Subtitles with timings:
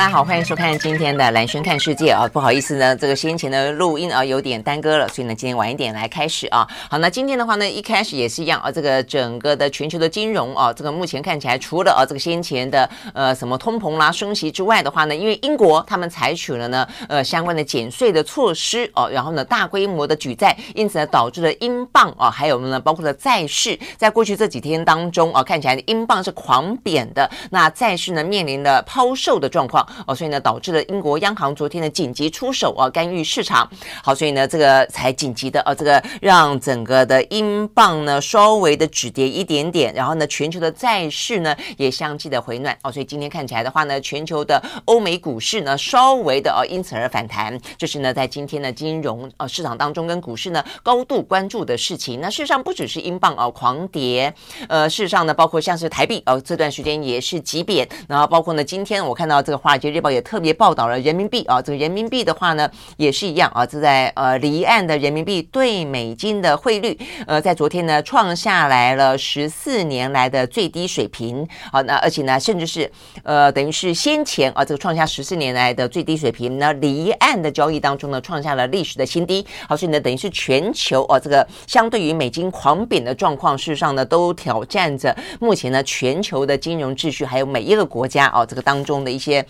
[0.00, 2.26] 大家好，欢迎收看今天的兰轩看世界啊！
[2.32, 6.66] 不好意思呢，这个先前的录音啊有点耽搁了，所以呢今天晚一点来开始啊。
[6.88, 29.86] 好，那今天的话呢，一开始也是一样啊，这个整个的全球的金融啊，这个目前看起来除了啊这个先前的呃什么通膨啦、升息之外的话呢，因为英国他们采取了呢呃相关的减税的措施哦、然后呢大规模的举债，因此呢导致了英镑啊，还有呢包括了债市，在过去这几天当中啊，看起来英镑是狂贬的，那债市呢面临了抛售的状况。
[30.06, 33.68] 哦，所以呢，导致了英国央行昨天的紧急出手啊，干预市场。
[34.02, 42.76] 好，所以呢，这个才紧急的啊，这个让整个的英镑呢稍微的止跌一点点，然后呢，全球的债市呢也相继的回暖。
[42.82, 52.20] 哦，所以今天看起来的话呢，全球的欧美股市呢稍微的啊因此而反弹，这是呢在今天的金融啊市场当中跟股市呢高度关注的事情。
[52.20, 54.32] 那事实上不只是英镑啊狂跌，
[54.68, 72.90] 呃，事实上呢，包括像是台币哦，这段时间也是急贬，然后包括呢今天我看到这个话街日报也特别报道了人民币啊，这个人民币的话呢，也是一样啊，这在呃离岸的人民币对美金的汇率，呃，在昨天呢创下来了十四年来的最低水平啊，那而且呢，甚至是
[73.22, 89.44] 呃等于是先前啊这个创下十四年来的最低水平，那离岸的交易当中呢创下了历史的新低，好，所以呢等于是全球啊这个相对于美金狂贬的状况，事实上呢都挑战着目前呢全球的金融秩序，还有每一个国家啊这个当中的一些。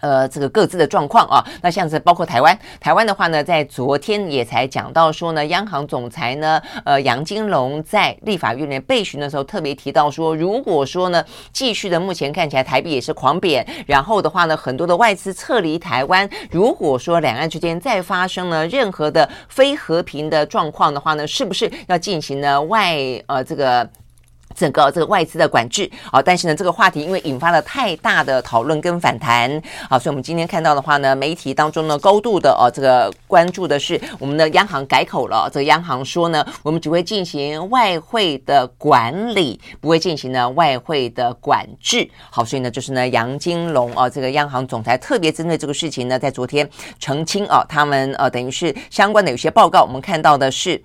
[0.00, 23.88] 呃，这个各自的状况啊，那像是包括台湾，台湾的话呢，在昨天也才讲到说呢，央行总裁呢，呃，杨金龙在立法院里面备询的时候特别提到说，如果说呢，继续的目前看起来台币也是狂贬，然后的话呢，很多的外资撤离台湾，如果说两岸之间再发生了任何的非和平的状况的话呢，是不是要进行呢外呃这个？
[24.58, 29.50] 整个这个外资的管制啊，但是呢，这个话题因为引发了太大的讨论跟反弹
[29.88, 42.08] 啊，所以我们今天看到的话呢，媒体当中呢高度的哦这个关注的是我们的央行改口了，这个央行说呢，我们只会进行外汇的管理，不会进行呢外汇的管制。
[42.30, 50.82] 好，所以呢，就是呢杨金龙啊，这个央行总裁特别针对这个事情呢，在昨天澄清啊，他们呃等于是相关的有些报告，我们看到的是。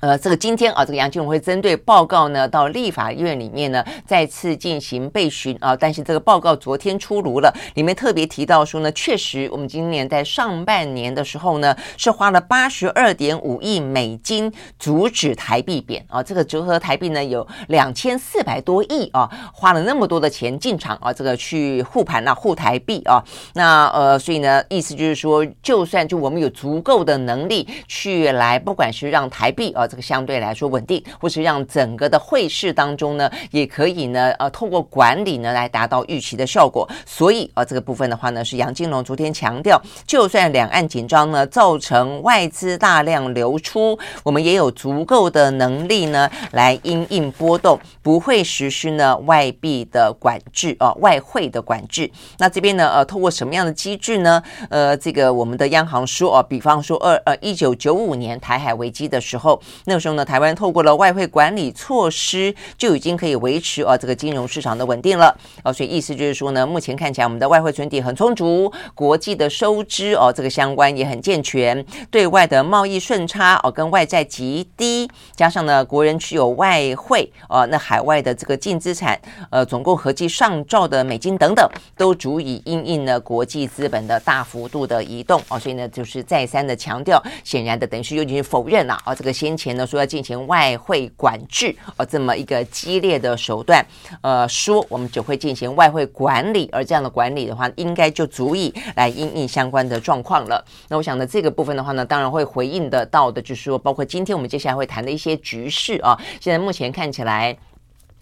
[0.00, 5.74] 呃，这个今天啊，这个杨金龙会针对报告呢，到立法院里面呢，再次进行备询啊。
[5.74, 16.22] 但是这个报告昨天出炉了，里面特别提到说呢，确实我们今年在上半年的时候呢，是花了八十二点五亿美金阻止台币贬啊。
[16.22, 23.24] 这个折合台币呢有两千四百多亿啊，花了那么多的钱进场啊，这个去护盘啊，护台币啊。
[23.54, 29.85] 那呃，所以呢，意思就是说，就算就我们有足够的能力去来，不管是让台币啊。
[29.86, 36.88] 这个相对来说稳定，或是让整个的汇市当中呢，也可以呢，呃，透过管理呢来达到预期的效果。
[37.04, 52.10] 所以，呃，这个部分的话呢，是杨金龙昨天强调，就算两岸紧张呢，造成外资大量流出，我们也有足够的能力呢来因应波动，不会实施呢外币的管制啊，外汇的管制。
[52.38, 54.42] 那这边呢，呃，透过什么样的机制呢？
[54.70, 59.60] 呃，这个我们的央行说，哦，呃，比方说二呃一九九五年台海危机的时候。
[59.84, 79.20] 那个时候呢，台湾透过了外汇管理措施，就已经可以维持啊这个金融市场的稳定了啊，所以意思就是说呢，目前看起来我们的外汇存底很充足，国际的收支哦这个相关也很健全，对外的贸易顺差哦跟外债极低，加上呢国人持有外汇哦，那海外的这个净资产
[79.50, 89.65] 呃总共合计上兆的美金等等，都足以应应呢国际资本的大幅度的移动哦，所以呢就是再三的强调，显然的等于是又进行否认了啊这个先前。
[89.66, 93.84] 前呢说要进行外汇管制，呃，这么一个激烈的手段，
[94.20, 100.64] 呃，说我们只会进行外汇管理，而这样的管理的话，应该就足以来应应相关的状况了。
[100.88, 107.56] 那我想呢，这个部分的话呢，当然会回应得到的，就是说，包括今天我们接下来会谈的一些局势啊，现在目前看起来。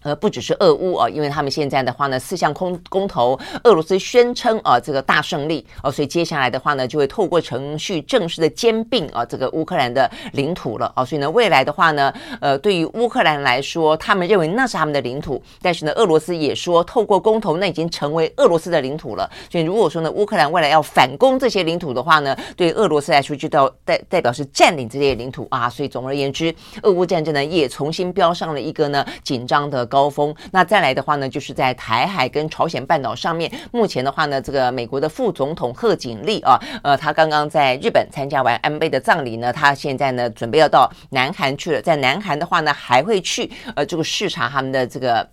[0.04, 19.30] 呃，不只是俄乌啊，因为他们现在的话呢，四项公公投，俄罗斯宣称啊这个大胜利哦，所以接下来的话呢，就会透过程序正式的兼并啊这个乌克兰的领土了啊，所以呢，未来的话呢，呃，对于乌克兰来说，他们认为那是他们的领土，但是呢，俄罗斯也说透过公投，那已经成为俄罗斯的领土了。
[19.50, 29.88] 所以如果说呢，乌克兰未来要反攻这些领土的话呢，对俄罗斯来说就代代代表是占领这些领土啊，所以总而言之，俄乌战争呢也重新标上了一个呢紧张的。
[29.94, 30.34] 高峰。
[30.50, 45.26] 那再来的话呢，就是在台海跟朝鲜半岛上面，目前的话呢，这个美国的副总统贺锦丽啊，呃，他刚刚在日本参加完安倍的葬礼呢，他现在呢准备要到南韩去了，在南韩的话呢，还会去呃这个视察他们的这个。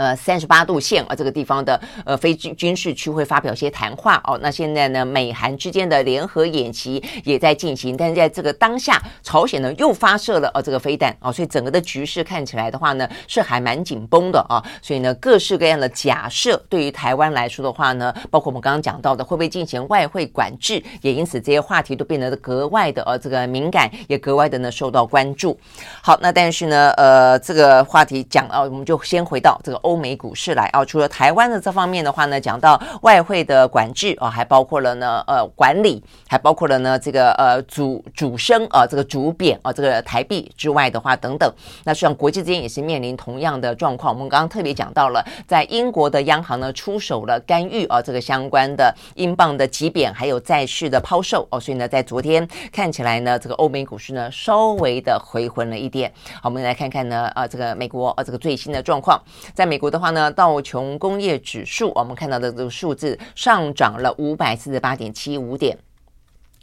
[0.00, 4.38] 呃，三十八度线啊，这个地方的呃非军军事区会发表一些谈话哦。
[4.40, 14.64] 那现在呢，美韩之间的联合演习也在进行，但是在这个当下，朝鲜呢又发射了呃这个飞弹哦，所以整个的局势看起来的话呢，是还蛮紧绷的啊。
[14.80, 25.54] 所以呢，各式各样的假设对于台湾来说的话呢，包括我们刚刚讲到的会不会进行外汇管制，也因此这些话题都变得格外的呃这个敏感，也格外的呢受到关注。
[26.00, 29.89] 好，那但是呢，呃，这个话题讲啊，我们就先回到这个欧。
[29.90, 41.52] 欧美股市来啊，除了台湾的这方面的话呢，讲到外汇的管制啊，还包括了呢呃管理，还包括了呢这个呃主主升啊，这个主贬啊，这个台币之外的话等等，
[41.82, 44.14] 那实际上国际之间也是面临同样的状况。
[44.14, 56.12] 我们刚刚特别讲到了，在英国的央行呢出手了干预啊，这个相关的英镑的急贬，还有债市的抛售哦，所以呢，在昨天看起来呢，这个欧美股市呢稍微的回魂了一点。
[56.34, 59.20] 好，我们来看看呢啊，这个美国啊这个最新的状况，
[59.52, 59.80] 在美。
[59.80, 65.78] 国的话呢，道琼工业指数，我们看到的这个数字上涨了五百四十八点七五点，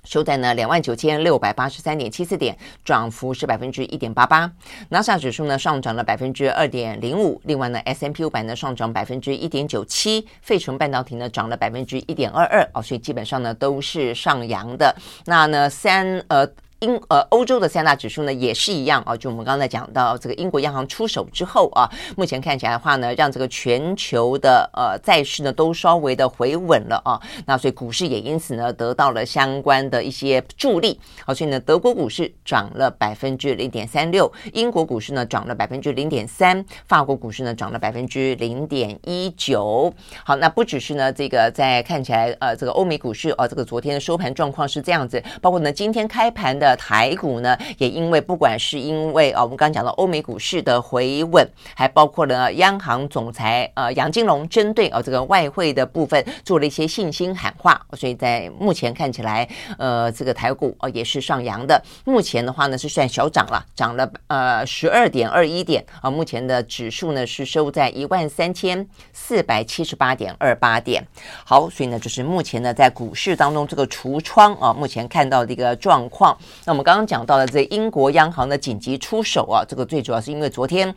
[0.04, 2.56] 收在呢两万九千六百八十三点七四点，
[2.86, 4.52] 涨幅是百分之一点八八。
[4.90, 14.96] 纳斯达克指数呢上涨了百分之二点零五，另外呢 S M P 五百呢上涨百分之一点九七，费城半导体呢涨了百分之一点二二哦，所以基本上呢都是上扬的。
[15.26, 16.48] 那呢三呃。
[16.82, 39.92] 英呃，欧洲的三大指数呢也是一样啊，就我们刚才讲到这个英国央行出手之后啊，目前看起来的话呢，让这个全球的呃债市呢都稍微的回稳了啊，那所以股市也因此呢得到了相关的一些助力，好，所以呢德国股市涨了百分之零点三六，英国股市呢涨了百分之零点三，法国股市呢涨了百分之零点一九。
[40.24, 46.67] 好，那不只是呢这个在看起来呃这个欧美股市啊，这个昨天的收盘状况是这样子，包括呢今天开盘的。
[46.68, 59.48] 的台股呢，也因为不管是因为啊，我们刚刚讲到欧美股市的回稳，还包括了央行总裁呃杨金龙针对啊这个外汇的部分做了一些信心喊话，所以在目前看起来，
[59.78, 61.82] 呃这个台股啊也是上扬的。
[62.04, 71.06] 目前的话呢是算小涨了，涨了呃十二点二一点啊，目前的指数呢是收在一万三千四百七十八点二八点。
[71.46, 76.38] 好，所以呢就是目前呢在股市当中这个橱窗啊，目前看到的一个状况。
[76.68, 80.94] 那我们刚刚讲到了这英国央行的紧急出手啊，这个最主要是因为昨天。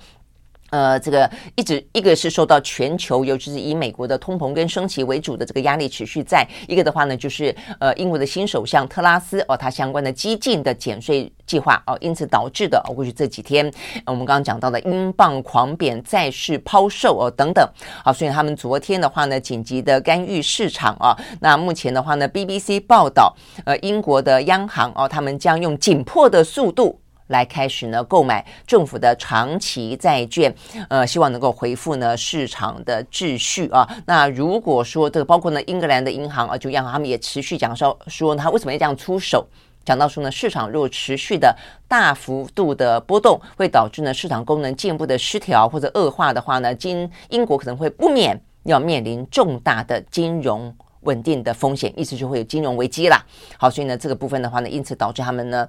[0.71, 13.71] 呃，这个一直一个是受到全球，尤其是以美国的通膨跟升息为主的这个压力持续在；一个的话呢，就是呃，英国的新首相特拉斯哦，他相关的激进的减税计划哦，因此导致的过去这几天
[14.07, 17.69] 我们刚刚讲到的英镑狂贬、债市抛售哦等等，
[18.05, 21.17] 好，所以他们昨天的话呢，紧急的干预市场啊。
[21.41, 23.35] 那目前的话呢，BBC 报道，
[23.65, 27.01] 呃，英国的央行哦，他们将用紧迫的速度。
[27.31, 30.55] 来开始呢，购买政府的长期债券，
[30.89, 33.89] 呃，希望能够恢复呢市场的秩序啊。
[34.07, 39.47] 那如果说这个包括呢英格兰的银行啊，就央行他们也持续讲说说他为什么要这样出手？
[39.85, 41.57] 讲到说呢，市场如果持续的
[41.89, 53.25] 大幅度的波动，会导致呢市场功能进一步的失调或者恶化的话呢，今英国可能会不免要面临重大的金融稳定的风险，意思就会有金融危机啦。
[53.57, 55.67] 好，所以呢这个部分的话呢，因此导致他们呢。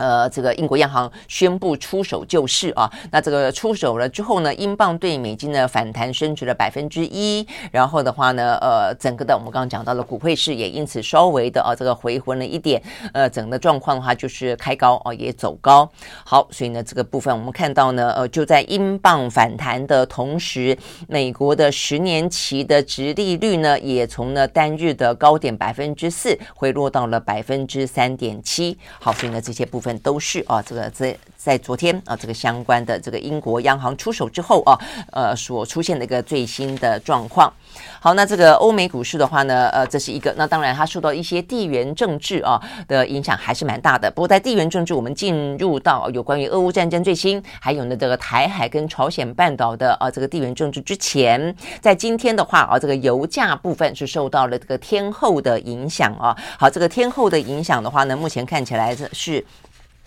[0.00, 15.86] 呃，这个英国央行宣布出手救市啊，那这个出手了之后呢，英镑兑美金呢反弹升值了百分之一，然后的话呢，呃，整个的我们刚刚讲到了股汇市也因此稍微的啊这个回魂了一点，呃，整个状况的话就是开高哦、啊，也走高。
[16.24, 20.74] 好，所以呢这个部分我们看到呢，呃，就在英镑反弹的同时，
[21.08, 28.78] 美国的十年期的殖利率呢也从呢单日的高点百分之四回落到了百分之三点七。
[28.98, 29.89] 好，所以呢这些部分。
[29.98, 34.78] 都是啊，这个在在昨天啊，这个相关的这个英国央行出手之后啊，
[35.12, 37.52] 呃，所出现的一个最新的状况。
[37.98, 40.34] 好，那这个欧美股市的话呢，呃，这是一个。
[40.36, 44.10] 那当然，它受到一些地缘政治啊的影响，还是蛮大的。
[44.10, 56.36] 不过，在地缘政治，我们进入到有关于俄乌战争最新，还有呢这个台海跟朝鲜半岛的啊这个地缘政治之前，在今天的话啊，这个油价部分是受到了这个天后的影响啊。
[56.58, 59.44] 好，这个天后的影响的话呢，目前看起来是。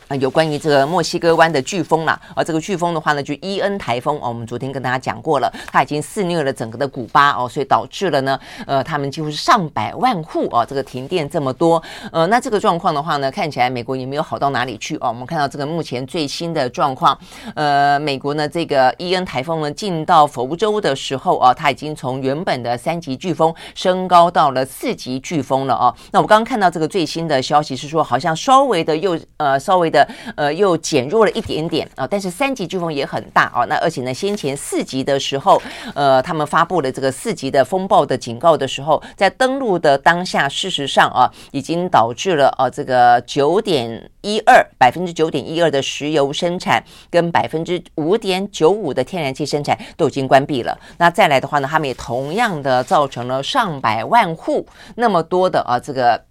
[0.07, 11.81] 啊有关于这个墨西哥湾的飓风啦，而这个飓风的话呢，就伊恩台风哦，我们昨天跟大家讲过了，它已经肆虐了整个的古巴哦，所以导致了呢，呃，他们几乎是上百万户哦，这个停电这么多，
[12.11, 15.07] 呃，那这个状况的话呢，看起来美国也没有好到哪里去哦。
[15.07, 17.17] 我们看到这个目前最新的状况，
[17.55, 25.93] 呃，美国呢这个伊恩台风呢进到佛州的时候哦，它已经从原本的三级飓风升高到了四级飓风了哦。
[26.11, 30.05] 那我刚刚看到这个最新的消息是说，好像稍微的又呃稍微的。
[30.35, 33.63] 呃，又减弱了一点点啊，但是三级飓风也很大啊。
[33.69, 35.61] 那而且呢，先前四级的时候，
[35.93, 50.77] 呃，他们发布了这个四级的风暴的警告的时候，在登陆的当下，事实上啊，已经导致了啊，这个九点一二百分之九点一二的石油生产跟百分之五点九五的天然气生产都已经关闭了。
[50.97, 56.25] 那再来的话呢，他们也同样的造成了上百万户那么多的啊，这个。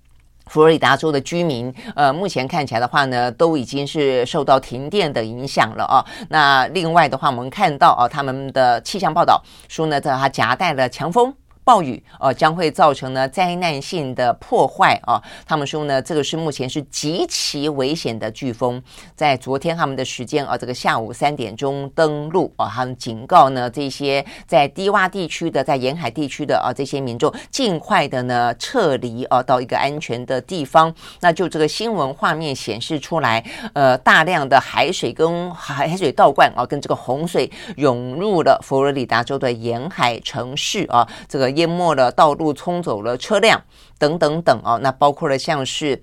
[0.46, 6.04] 佛罗里达州的居民，呃，目前看起来的话呢，都已经是受到停电的影响了哦。
[6.28, 11.32] 那另外的话，我们看到啊，他们的气象报道说呢，这它夹带了强风。
[11.64, 15.22] 暴雨哦，将会造成呢灾难性的破坏啊！
[15.46, 18.82] 他们说呢，这个是目前是极其危险的飓风，
[19.14, 30.92] 在昨天他们的时间啊，这个下午三点钟登陆啊，他们警告呢这些在低洼地区的、在沿海地区的啊这些民众，尽快的呢撤离啊，到一个安全的地方。
[31.20, 41.51] 那就这个新闻画面显示出来，呃，大量的海水跟海海水倒灌啊，跟这个洪水涌入了佛罗里达州的沿海城市啊，这个。
[41.52, 43.62] 淹没了道路，冲走了车辆，
[43.98, 46.02] 等等等哦，那包括了像是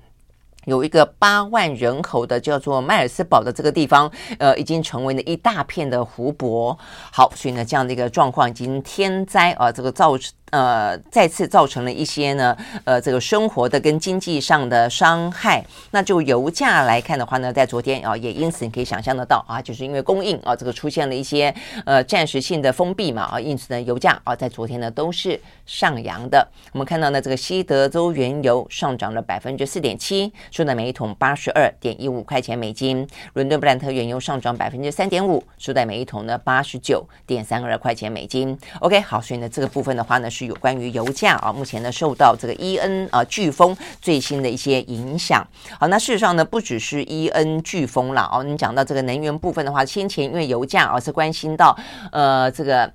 [0.65, 6.77] 有一个八万人口的叫做迈尔斯堡的这个地方，呃，已经成为了一大片的湖泊。
[7.12, 10.32] 好，所以呢，这样的一个状况已经天灾啊，这个造成。
[10.51, 15.63] 呃，再次造成了一些呢，呃，这个生活的跟经济上的伤害。
[15.91, 21.53] 那就油价来看的话呢，在昨天啊，也因此你可以想象得到啊，就是因为供应啊，这个出现了一些
[21.86, 26.48] 呃暂时性的封闭嘛啊，因此呢，油价啊在昨天呢都是上扬的。
[26.72, 33.08] 我们看到呢，这个西德州原油上涨了百分之四点七，收在每一桶八十二点一五块钱美金。
[33.34, 38.58] 伦敦布兰特原油上涨百分之三点五，收在每一桶呢八十九点三二块钱美金。
[38.79, 40.27] OK，好，所以呢这个部分的话呢。
[40.39, 45.46] 是有关于油价啊，目前呢受到这个伊恩啊飓风最新的一些影响。
[45.77, 48.41] 好，那事实上呢，不只是伊恩飓风了哦。
[48.43, 51.77] 你讲到这个能源部分的话，先前因为油价啊是关心到
[52.13, 52.89] 呃这个。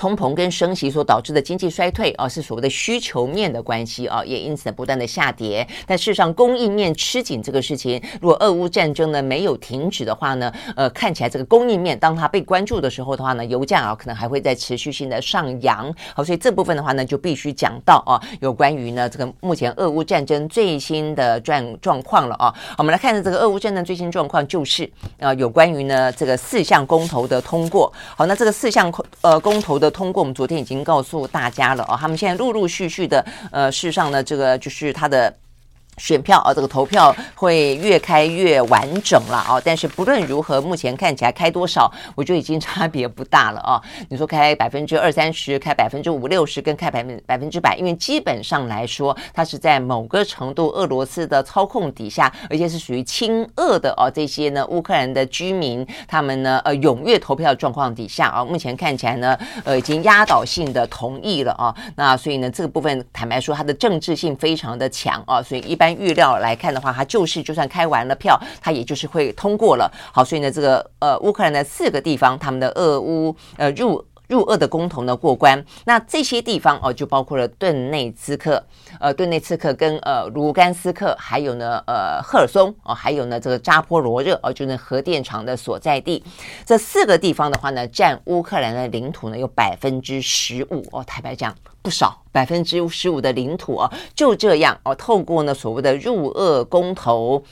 [0.00, 5.68] 通膨跟升息所导致的经济衰退啊，是所谓的需求面的关系啊，也因此不断的下跌。
[5.86, 15.94] 但事实上，供应面吃紧这个事情，如果俄乌战争呢没有停止的话呢，呃，看起来这个供应面当它被关注的时候的话呢，油价啊可能还会再持续性的上扬。
[16.14, 22.54] 好，所以这部分的话呢，就必须讲到啊，有关于呢这个目前俄乌战争最新的状状况了啊。
[22.78, 27.92] 我们来看这个俄乌战争最新状况，就是呃有关于呢这个四项公投的通过。
[28.16, 28.90] 好，那这个四项
[29.20, 29.89] 呃公投的。
[29.90, 35.34] 通过我们昨天已经告诉大家了哦，他们现在陆陆续续的，呃，事实上呢，这个就是他的。
[36.00, 39.60] 选票啊，这个投票会越开越完整了啊！
[39.62, 43.80] 但是不论如何，目前看起来开多少，我觉得已经差别不大了啊！
[44.08, 54.08] 你说开百分之二三十，开百分之五六十，跟开百分百分之百，因为基本上来说，它是在某个程度俄罗斯的操控底下，而且是属于亲俄的啊。
[54.10, 61.74] 这些呢，乌克兰的居民他们呢，呃，踊跃投票状况底下啊，目前看起来呢，呃，已经压倒性的同意了啊。
[61.96, 65.89] 那所以呢，这个部分坦白说，它的政治性非常的强啊，所以一般。
[65.92, 69.90] 预料来看的话，它就是就算开完了票，它也就是会通过了。
[70.12, 75.62] 好，所以呢，这个呃，乌克兰的四个地方，他们的俄乌呃入入俄的公投呢过关。
[75.84, 78.64] 那这些地方哦、就包括了顿内茨克、
[78.98, 86.24] 呃顿内茨克跟呃卢甘斯克，还有呢呃赫尔松哦、还有呢这个扎波罗热哦、就是核电厂的所在地。
[86.64, 91.54] 这四个地方的话呢，占乌克兰的领土呢有百分之十五哦，坦白讲。
[91.82, 97.42] 不少，百分之十五的领土啊，就这样哦，透过呢所谓的入俄公投。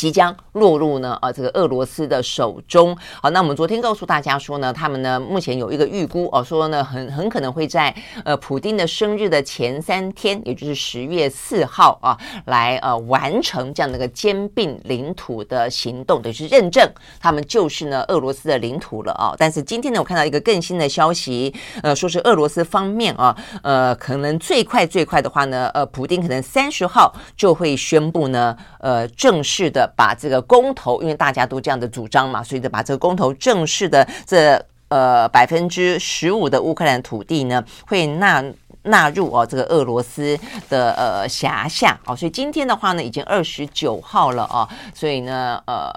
[0.00, 2.96] 即将落入呢呃这个俄罗斯的手中。
[3.20, 12.16] 好，那我们昨天告诉大家说呢，他们呢目前有一个预估哦，说呢很很可能会在呃普丁的生日的前三天，也就是十月四号啊，
[12.46, 16.90] 来呃完成这样的一个兼并领土的行动，等于是认证
[17.20, 19.34] 他们就是呢俄罗斯的领土了啊。
[19.36, 29.89] 但是今天呢，我看到一个更新的消息，呃，说是俄罗斯方面啊，呃，可能最快最快的话呢，呃，普丁可能三十号就会宣布呢，呃，正式的。
[29.96, 38.44] 把这个公投，因为大家都这样的主张嘛，所以就把这个公投正式的这呃百分之十五的乌克兰土地呢，会纳
[38.82, 45.90] 纳入哦这个俄罗斯的呃辖下哦，所以今天的话呢，已经二十九号了哦，所以呢呃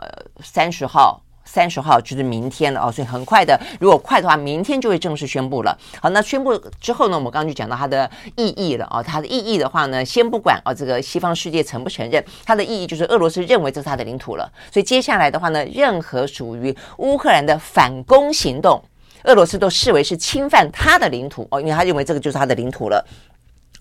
[0.43, 1.21] 三十号。
[1.53, 5.77] 三十号就是明天了哦，所以很快的，如果快的话，明天就会正式宣布了。
[6.01, 9.03] 好，那宣布之后呢，我们刚刚就讲到它的意义了哦。
[9.03, 14.51] 它的意义的话呢，先不管啊，这个西方世界承不承认，它的意义就是俄罗斯认为这是它的领土了。
[14.72, 18.81] 所以接下来的话呢，任何属于乌克兰的反攻行动，
[19.25, 23.05] 俄罗斯都视为是侵犯它的领土哦，因为他认为这个就是它的领土了。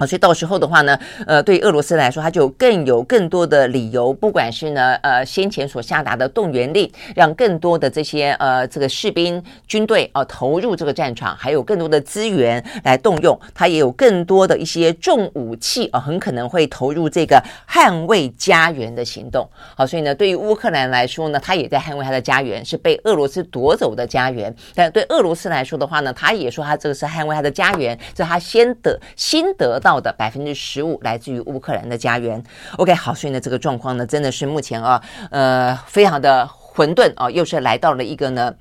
[0.07, 19.49] 所以到时候的话呢，呃，对俄罗斯来说，他就更有更多的理由，不管是呢，呃，先前所下达的动员令，让更多的这些呃这个士兵军队啊、投入这个战场，还有更多的资源来动用，他也有更多的一些重武器啊、很可能会投入这个捍卫家园的行动。
[19.77, 24.55] 好，所以呢，对于乌克兰来说呢，他也在捍卫他的家园，是被俄罗斯夺走的家园。
[24.75, 29.92] 但对俄罗斯来说的话呢，他也说他这个是捍卫他的家园，这他先得新得到。
[29.93, 32.43] 到的百分之十五来自于乌克兰的家园。
[32.79, 38.55] OK，好，所以呢，这个状况呢，真的是目前啊，呃，非常的混沌啊，又是来到了一个呢。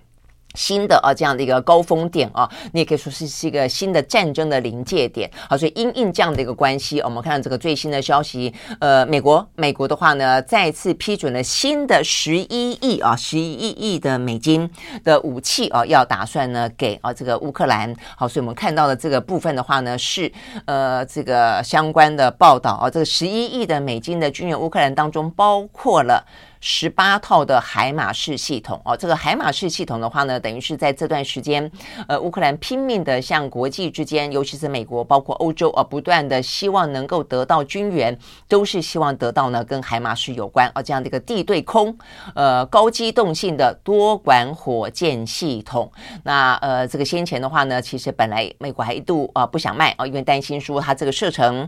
[0.55, 5.29] 新的啊，这样的一个高峰点啊，你也可以说是是一个新的战争的临界点。
[5.49, 14.69] 好，所以因应这样的一个关系，我们看到这个最新的消息，呃，美国美国的话呢，再次批准了新的十一亿啊，十一亿的美金
[15.03, 17.93] 的武器啊，要打算呢给啊这个乌克兰。
[18.15, 20.31] 好，所以我们看到的这个部分的话呢，是
[20.65, 26.25] 呃这个相关的报道啊，这个十一亿的美金的军援乌克兰当中包括了。
[26.61, 31.69] 十八套的海马式系统哦，这个海马式系统的话呢，等于是在这段时间，
[32.07, 38.15] 呃，乌克兰拼命的向国际之间，尤其是美国，包括欧洲啊，不断的希望能够得到军援，
[38.47, 41.97] 都是希望得到呢跟海马式有关啊这样的一个地对空，
[42.35, 45.91] 呃，高机动性的多管火箭系统。
[46.23, 51.67] 那呃，这个先前的话呢，其实本来美国还一度啊不想卖啊，因为担心说它这个射程。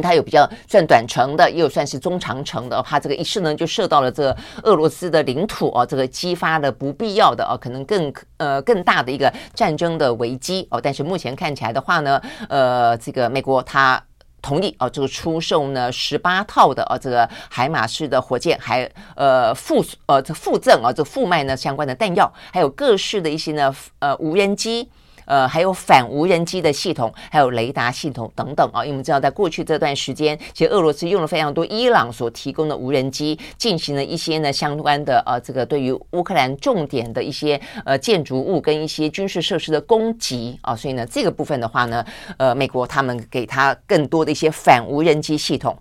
[0.00, 2.82] 它有比较算短程的，也有算是中长程的。
[2.86, 10.80] 它这个一射呢，就射到了这个俄罗斯的领土哦，这个激发了不必要的哦，可能更呃更大的一个战争的危机哦。
[10.80, 14.02] 但是目前看起来的话呢，呃，这个美国它
[14.40, 24.88] 同意哦，这个出售呢十八套的哦这个海马式的火箭，还呃附呃这附赠啊这附卖呢相关的弹药，还有各式的一些呢呃无人机。
[25.24, 28.84] 呃，还有反无人机的系统，还有雷达系统等等啊。
[28.84, 40.74] 因为我们知道，在过去这段时间，其实俄罗斯用了非常多伊朗所提供的无人机，进行了一些呢相关的呃，这个对于乌克兰重点的一些呃建筑物跟一些军事设施的攻击啊。
[40.74, 42.04] 所以呢，这个部分的话呢，
[42.36, 45.76] 呃，美国他们给他更多的一些反无人机系统。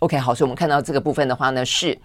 [0.00, 1.98] OK，好，所以我们看到这个部分的话呢是。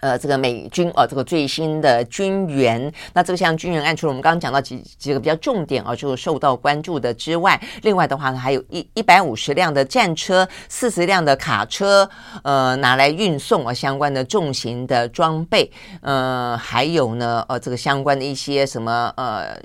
[0.00, 12.08] 呃，这个美军哦，这个最新的军援，那这个像军援案，除了我们刚刚讲到几几个比较重点啊，就是受到关注的之外，另外的话呢，还有一一百五十辆的战车，四十辆的卡车，
[12.42, 19.58] 呃，拿来运送啊相关的重型的装备，呃，还有呢，呃，这个相关的一些什么呃。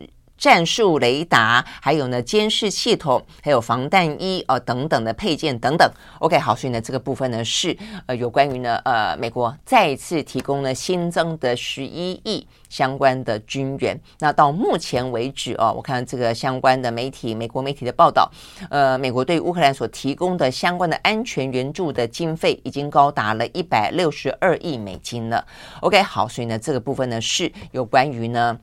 [0.43, 5.89] 战术雷达，还有呢监视系统，还有防弹衣啊、呃、等等的配件等等。
[6.19, 7.73] OK，好，所以呢这个部分呢是
[8.08, 13.97] 呃有关于呢呃美国再一次提供了新增的十一亿相关的军援。
[14.19, 18.29] 那到目前为止哦，我看这个相关的媒体，美国媒体的报道，
[18.69, 25.45] 呃，美国对乌克兰所提供的相关的安全援助的经费已经高达了一百六十二亿美金了。
[25.79, 28.60] OK，好，所以呢这个部分呢是有关于呢。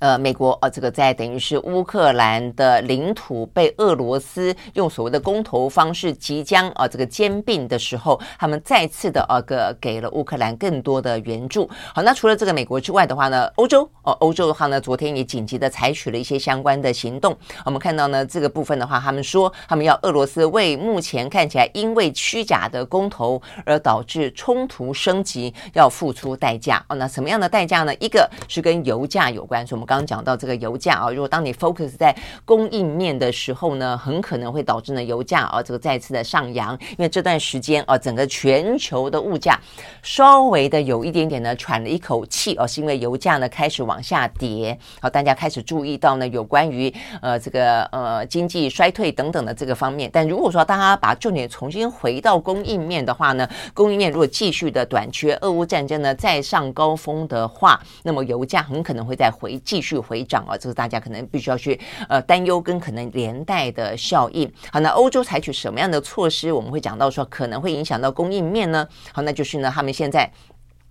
[0.00, 11.68] 呃，美国呃，这个在等于是乌克兰的领土被俄罗斯用所谓的公投方式即将啊、呃、这个兼并的时候，他们再次的呃个给了乌克兰更多的援助。
[11.94, 17.36] 好，那除了这个美国之外的话呢，欧洲哦、呃，欧洲的话呢，昨天也紧急的采取了一些相关的行动。
[17.66, 26.96] 我们看到呢，这个部分的话，他们说他们要俄罗斯为目前看起来因为虚假的公投而导致冲突升级要付出代价哦。
[26.96, 27.94] 那什么样的代价呢？
[27.96, 29.89] 一个是跟油价有关，所以我们。
[29.98, 39.58] 刚讲到这个油价啊，如果当你 focus 在供应面的时候呢，很可能会导致呢油价啊这个再次的上扬，因为这段时间啊整个全球的物价
[40.00, 50.08] 稍微的有一点点呢喘了一口气哦，是因为油价呢开始往下跌，好，大家开始注意到呢有关于呃这个呃经济衰退等等的这个方面。
[50.12, 59.79] 但如果说大家把重点重新回到供应面的话呢，供应面如果继续的短缺，俄乌战争呢再上高峰的话，那么油价很可能会再回继。
[59.80, 64.50] 继续回涨啊，这是大家可能必须要去呃担忧跟可能连带的效应。
[64.70, 66.52] 好，那欧洲采取什么样的措施？
[66.52, 68.86] 我们会讲到说可能会影响到供应面呢？
[69.14, 70.30] 好，那就是呢，他们现在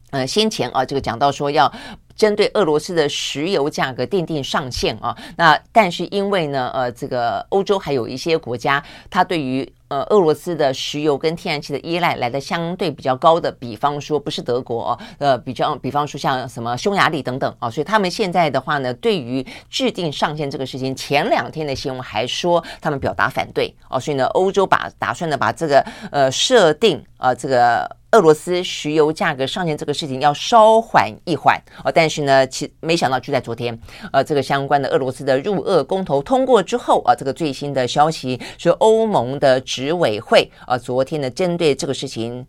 [0.10, 1.72] 呃先前啊这个讲到说要。
[2.16, 5.16] 针对俄罗斯的石油价格奠定上限啊。
[5.38, 27.99] 那但是因为呢，呃，这个欧洲还有一些国家，它对于呃，俄罗斯的石油跟天然气的依赖来的相对比较高的，比方说不是德国哦，呃，比较比方说像什么匈牙利等等啊，所以他们现在的话呢，对于制定上限这个事情，前两天的新闻还说他们表达反对哦，所以呢，欧洲把打算呢把这个呃设定呃这个。
[28.12, 33.80] 俄罗斯石油价格上限这个事情要稍缓一缓哦，但是呢，其没想到就在昨天，
[34.12, 42.48] 呃，这个相关的俄罗斯的入俄公投通过之后啊，这个最新的消息是，欧盟的执委会啊，昨天呢针对这个事情。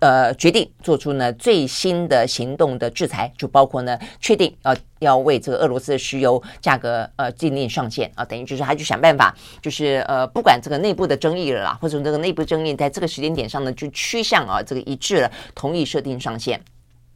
[0.00, 16.60] 呃，决定做出呢最新的行动的制裁，就包括呢确定呃要为这个俄罗斯的石油价格呃订定上限啊，等于就是他就想办法，就是呃不管这个内部的争议了啦，或者这个内部争议在这个时间点上呢就趋向啊这个一致了，同意设定上限。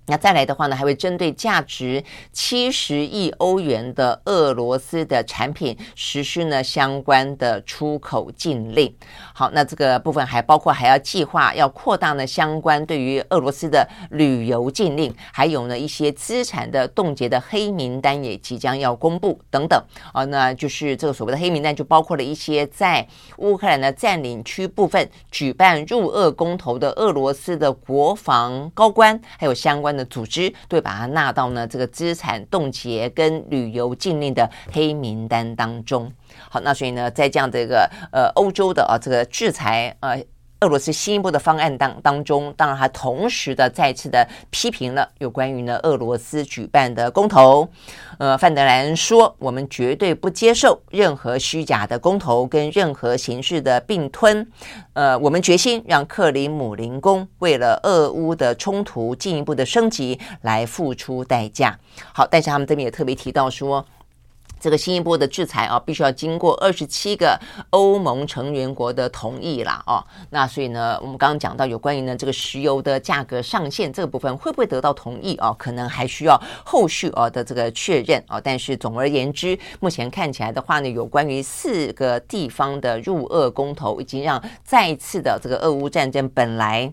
[0.06, 8.92] 那再来的话呢，还会针对价值七十亿欧元的俄罗斯的产品实施呢相关的出口禁令。
[9.42, 19.82] 好，那这个部分还包括还要计划要扩大呢相关对于俄罗斯的旅游禁令，还有呢一些资产的冻结的黑名单也即将要公布等等。
[20.12, 23.04] 啊，那就是这个所谓的黑名单，就包括了一些在
[23.38, 29.92] 乌克兰的占领区部分举办入俄公投的俄罗斯的国防高官，还有相关。
[29.92, 36.10] 的组织对，把它纳到呢这个资产冻结跟旅游禁令的黑名单当中。
[36.52, 40.22] 好，那所以呢，在这样的一个呃欧洲的啊这个制裁呃。
[40.62, 47.68] 俄罗斯新一波的方案当当中，当然还同时的再次的批评了有关于呢俄罗斯举办的公投。
[48.18, 54.48] 呃，范德兰说：“我们绝对不接受任何虚假的公投跟任何形式的并吞。
[54.92, 61.76] 呃，我们决心让克里姆林宫为了俄乌的冲突进一步的升级来付出代价。”
[62.14, 63.84] 好，但是他们这边也特别提到说。
[64.62, 67.36] 这个新一波的制裁啊，必须要经过二十七个
[67.70, 69.98] 欧盟成员国的同意啦，哦，
[70.30, 75.52] 那所以呢，我们刚刚讲到有关于呢这个石油的价格上限这个部分会不会得到同意啊？
[75.58, 78.40] 可能还需要后续啊的这个确认啊。
[78.40, 86.88] 但是总而言之，目前看起来的话呢，有关于四个地方的入俄公投，已经让再次的这个俄乌战争本来。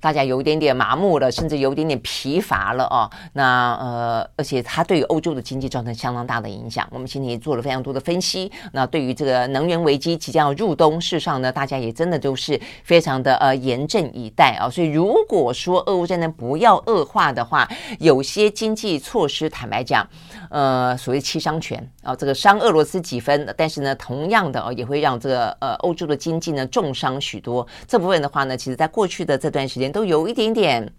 [0.00, 3.10] 大家有一点点麻木了，甚至有一点点疲乏了哦。
[3.32, 6.86] 那呃，而且它对于欧洲的经济造成相当大的影响。
[6.90, 8.50] 我们今天也做了非常多的分析。
[8.72, 14.70] 那对于这个能源危机即将要入冬，事实上呢，大家也真的都是非常的呃严阵以待啊。
[14.70, 20.08] 所以如果说俄乌战争不要恶化的话，有些经济措施，坦白讲，
[20.50, 27.66] 呃，所谓七伤拳啊，这个伤俄罗斯几分，但是呢，同样的哦，也会让这个呃欧洲的经济呢重伤许多。
[27.86, 29.87] 这部分的话呢，其实在过去的这段时间。
[29.90, 30.92] 都有一点点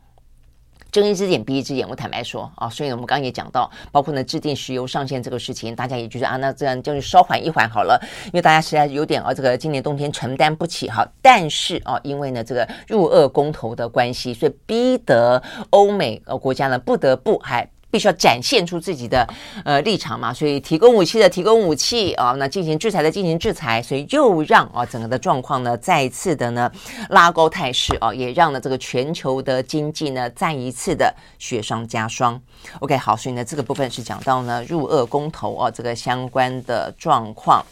[0.92, 11.08] 睁一只眼闭一只眼，我坦白说啊，所以我们刚刚也讲到，包括呢制定石油上限这个事情，大家也觉得啊，那这样就是稍缓一缓好了，因为大家实在有点啊，这个今年冬天承担不起哈。
[11.22, 17.70] 但是啊，因为呢这个入俄公投的关系，所以逼得欧美呃国家呢不得不还。
[17.92, 19.28] 必须要展现出自己的
[19.66, 26.72] 呃立场嘛，所以提供武器的提供武器啊，那进行制裁的进行制裁，所以又让啊整个的状况呢再一次的呢
[27.10, 32.40] 拉高态势啊，也让呢这个全球的经济呢再一次的雪上加霜。
[32.80, 37.66] OK，好，所以呢这个部分是讲到呢入俄公投啊这个相关的状况。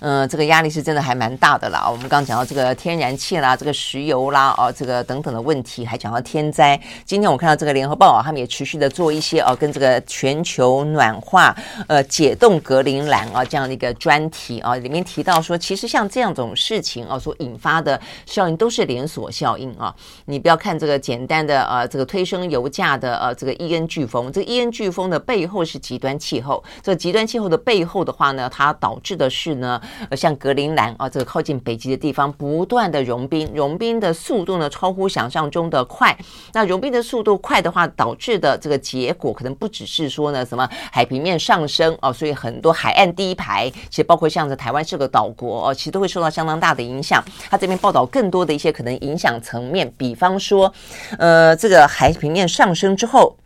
[0.00, 1.88] 嗯、这个压力是真的还蛮大的啦。
[1.88, 6.78] 我们刚刚讲到这个天然气啦，这个石油啦，哦，这个等等的问题，还讲到天灾。
[7.04, 11.56] 今天我看到这个联合报啊，他们也持续的做一些哦，跟这个全球暖化
[11.88, 19.94] 呃解冻格陵兰啊这样的一个专题啊，里面提到说，其实像这样种事情啊所引发的效应都是连锁效应啊。
[20.26, 26.62] 你不要看这个简单的呃这个推升油价的呃这个伊恩飓风，这个伊恩飓风的背后是极端气候。
[26.82, 29.80] 这极端气候的背后的话呢，它导致的是呢。
[30.10, 36.16] 呃，像格陵兰啊，这个靠近北极的地方，不断的融冰，融冰的速度呢，超乎想象中的快。
[36.52, 47.22] 那融冰的速度快的话，导致的这个结果，可能不只是说呢，什么海平面上升哦，所以很多海岸第一排，其实包括像是台湾是个岛国哦，其实都会受到相当大的影响。
[47.50, 50.72] 他这边报道更多的一些可能影响层面，比方说，
[51.18, 53.36] 呃，这个海平面上升之后，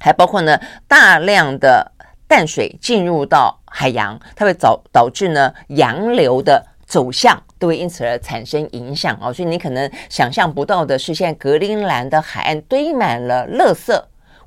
[0.00, 0.58] 还包括呢，
[0.88, 1.92] 大量的
[2.32, 3.58] 淡水进入到。
[3.74, 13.98] 海洋，它会导导致呢洋流的走向都会因此而产生影响哦，所以你可能想象不到的是，现在格陵兰的海岸堆满了垃圾。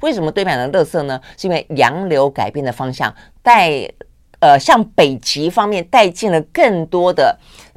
[0.02, 1.19] 为什么堆满了垃圾呢？
[1.36, 3.71] 是因为洋流改变的方向，带
[4.39, 7.36] 呃向北极方面带进了更多的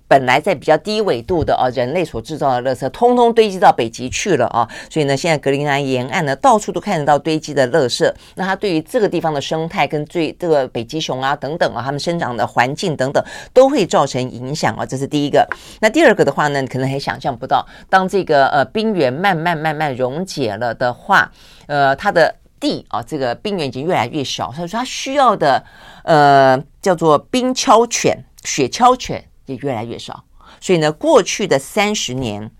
[0.08, 4.66] 本来在比较低纬度的啊，人类所制造的垃圾，通通堆积到北极去了啊。
[4.90, 8.10] 所以呢，现在格陵兰沿岸呢，到处都看得到堆积的垃圾。
[8.34, 14.84] 那它对于这个地方的生态跟最这个北极熊啊等等啊，它们生长的环境等等，都会造成影响啊。
[14.84, 15.46] 这是第一个。
[15.80, 21.30] 那第二个的话呢，可能还想象不到，当这个呃冰原慢慢慢慢溶解了的话，
[21.66, 22.34] 呃，它的。
[22.60, 25.62] 地啊，这个冰原已经越来越小，所以说它需要的
[26.02, 30.24] 呃叫做冰橇犬、雪橇犬也越来越少。
[30.60, 32.50] 所以呢，过去的三十年，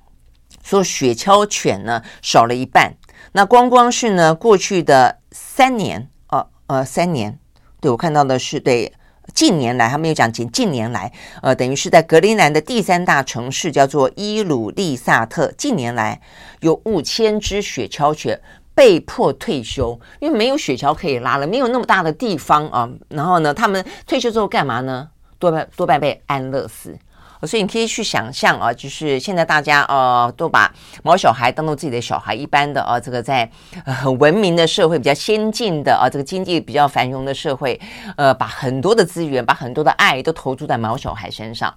[0.63, 2.95] 说雪橇犬呢少了一半。
[3.33, 7.39] 那光光是呢过去的三年，呃呃三年，
[7.81, 8.93] 对我看到的是对
[9.33, 16.21] 近年来，他没有讲近近年来，呃等于是在格陵兰的第三大城市叫做伊鲁利萨特，近年来
[16.61, 18.41] 有五千只雪橇犬。
[18.75, 22.89] 被迫退休，因为没有雪橇可以拉了，没有那么大的地方啊。
[23.09, 25.09] 然后呢，他们退休之后干嘛呢？
[25.39, 26.99] 多半多半被安乐死。
[27.43, 30.75] 所以你可以去想象啊，就是现在大家呃都把
[31.05, 33.49] 毛小孩当做自己的小孩一般的啊，这个在
[33.85, 37.81] 很文明的社会、比较先进的啊，这个经济比较繁荣的社会，
[38.17, 41.73] 呃，把很多的资源、把很多的爱都投注在毛小孩身上。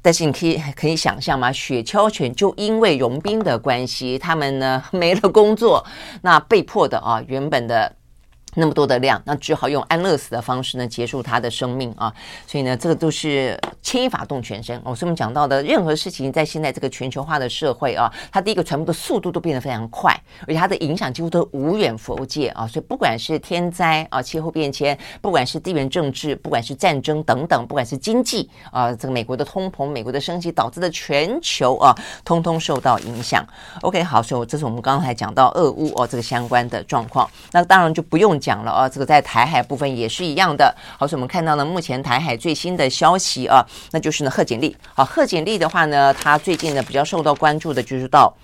[0.00, 1.52] 但是你可以可以想象吗？
[1.52, 5.84] 雪橇犬就因为融冰的关系，他们呢 没了工作，
[6.22, 7.94] 那被迫的啊，原本的。
[8.54, 12.12] 那么多的量，那只好用安乐死的方式呢结束他的生命啊！
[12.46, 14.94] 所以呢，这个都是牵一发动全身哦。
[14.94, 22.66] 所以我们讲到的任何事情，在现在这个全球化的社会啊，它第一个传播的速度都变得非常快，而且它的影响几乎都无远弗届啊！
[22.66, 33.42] 所以不管是天灾啊、气候变迁，不管是地缘政治，不管是战争等等，不管是经济啊，这个美国的通膨、美国的升息导致的全球啊，通通受到影响。
[33.80, 37.26] OK，好，所以这是我们刚才讲到俄乌哦这个相关的状况。
[37.50, 38.41] 那当然就不用。
[38.42, 40.74] 讲了啊，这个在台海部分也是一样的。
[40.98, 44.76] 好，所以我们看到呢，目前台海最新的消息啊，那就是呢贺锦丽。
[44.94, 48.34] 好，贺锦丽的话呢，她最近呢比较受到关注的就是到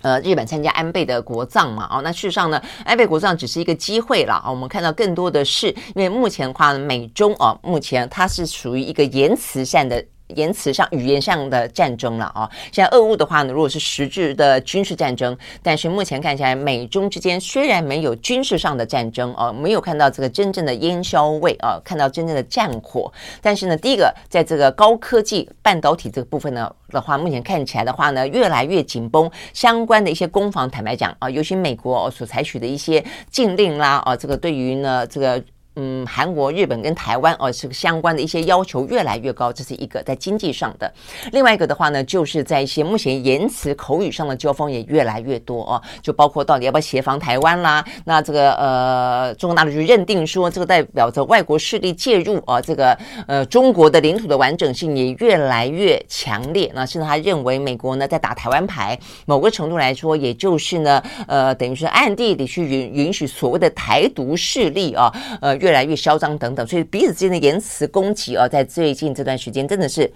[0.00, 1.86] 呃日本参加安倍的国葬嘛。
[1.92, 4.50] 哦，那事实上呢，安倍国葬只是一个机会了啊。
[4.50, 10.02] 我们看到更多的是，因为目前的话，美中啊，目前它是属于一个言辞上的。
[10.34, 12.50] 言辞上、语言上的战争了啊！
[12.72, 35.42] 现在俄乌的话呢，如果是实质的军事战争，但是目前看起来，美中之间虽然没有军事上的战争啊，没有看到这个真正的烟硝味啊，看到真正的战火，但是呢，第一个在这个高科技半导体这个部分呢的话，目前看起来的话呢，越来越紧绷，相关的一些攻防，坦白讲啊，尤其美国哦所采取的一些禁令啦啊，这个对于呢这个。
[35.76, 40.90] 嗯，韩国、日本跟台湾哦，是相关的一些要求越来越高，这是一个在经济上的。
[41.32, 47.84] 另外一个的话呢，就是在一些目前言辞口语上的交锋也越来越多哦，就包括到底要不要协防台湾啦？
[48.06, 56.72] 那这个呃，中国大陆就认定说这个代表着外国势力介入啊，这个呃中国的领土的完整性也越来越强烈。
[56.74, 65.12] 那甚至他认为美国呢在打台湾牌，某个程度来说，也就是呢呃等于是暗地里去允允许所谓的台独势力啊
[65.42, 65.54] 呃。
[65.66, 70.08] 越来越嚣张等等，所以彼此之间的言辞攻击啊，在最近这段时间真的是，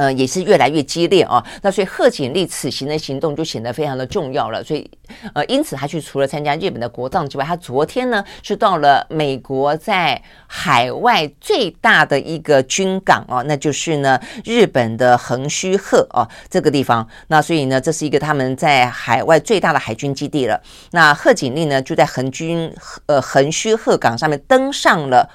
[0.00, 1.44] 呃，也是越来越激烈啊。
[1.60, 4.64] 那所以贺锦丽此行的行动就显得非常的重要了。
[4.64, 4.90] 所以，
[5.34, 17.06] 呃，因此他去除了参加日本的国葬之外，他昨天呢是到了美国在海外最大的一个军港啊，那就是呢日本的横须贺啊这个地方。
[17.26, 20.58] 那所以呢，这是一个他们在海外最大的海军基地了。
[20.92, 25.28] 那贺锦丽呢就在横军呃横须贺港上面登上了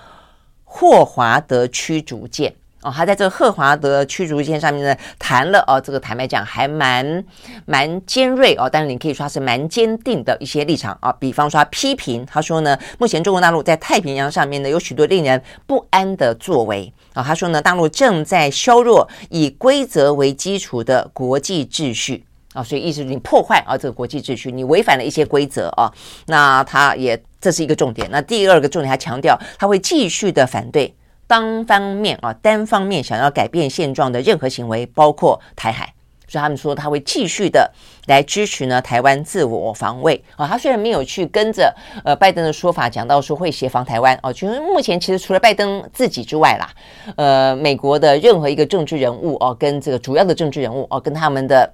[0.63, 2.51] 霍华德驱逐舰。
[2.86, 7.26] 哦，他在这个赫华德驱逐舰上面呢，谈了哦，这个坦白讲还蛮
[7.65, 11.12] 蛮尖锐哦，但是你可以说他是蛮坚定的一些立场啊。
[11.13, 17.24] 比方说他批评，他说呢，目前中国大陆在太平洋上面呢有许多令人不安的作为啊。
[17.24, 25.91] 他说呢，大陆正在削弱以规则为基础的国际秩序啊，所以意思是你破坏啊这个国际秩序，你违反了一些规则啊。
[26.28, 28.08] 那他也这是一个重点。
[28.12, 30.93] 那第二个重点，他强调他会继续的反对。
[31.28, 35.94] 单方面啊，单方面想要改变现状的任何行为，包括台海，
[36.28, 37.72] 所以他们说他会继续的
[38.08, 40.48] 来支持呢台湾自我防卫啊。
[40.48, 46.70] 他虽然没有去跟着呃拜登的说法讲到说会协防台湾哦，就是目前其实除了拜登自己之外啦，
[47.16, 51.74] 呃，美国的任何一个政治人物哦，跟这个主要的政治人物哦，跟他们的。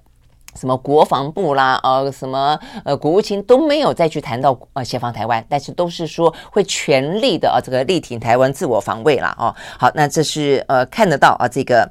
[0.59, 9.35] 什么国防部啦，呃，什么呃，国务卿都没有再去谈到呃协防台湾，但是都是说会全力的啊，这个力挺台湾自我防卫啦。
[9.37, 9.55] 哦。
[9.79, 11.89] 好，那这是呃看得到啊，这个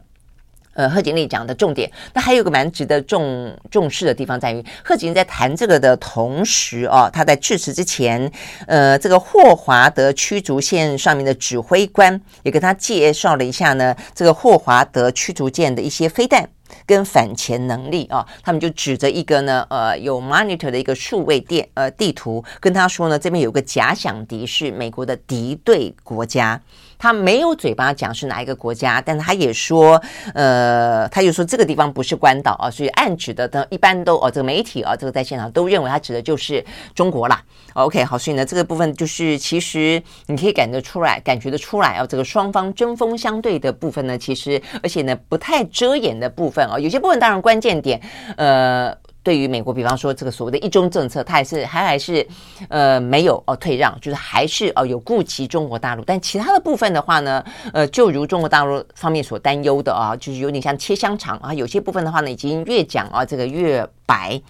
[0.75, 8.31] 呃，贺锦丽讲的重点，那还有个蛮值得重重视的地方在于，贺锦丽在谈这个的同时哦，他在致辞之前，
[8.66, 16.49] 呃，这个霍华德驱逐舰上面的指挥官也跟他介绍了一下呢，这个霍华德驱逐舰的一些飞弹。
[16.87, 26.61] 跟反潜能力啊，他们就指着一个呢，呃，有 monitor 的一个数位电呃地图，跟他说呢，这边有个假想敌是美国的敌对国家。
[27.00, 30.00] 他没有嘴巴讲是哪一个国家，但他也说，
[30.34, 36.62] 呃，他就说这个地方不是关岛啊，所以暗指的呢，一般都哦，这个媒体啊，这个在现场都认为他指的就是
[36.94, 37.42] 中国啦。
[37.72, 47.98] OK，好，所以呢，这个部分就是其实你可以感觉出来，感觉得出来啊，这个双方针锋相对的部分呢，其实而且呢不太遮掩的部分啊，有些部分当然关键点，
[48.36, 48.94] 呃。
[49.22, 52.26] 对于美国，比方说这个所谓的一中政策，它还是还还是
[52.68, 64.40] 呃没有哦退让，就是还是哦有顾及中国大陆，但其他的部分的话呢，呃，就如中国大陆方面所担忧的啊，就是有点像切香肠啊，有些部分的话呢，已经越讲啊这个越白。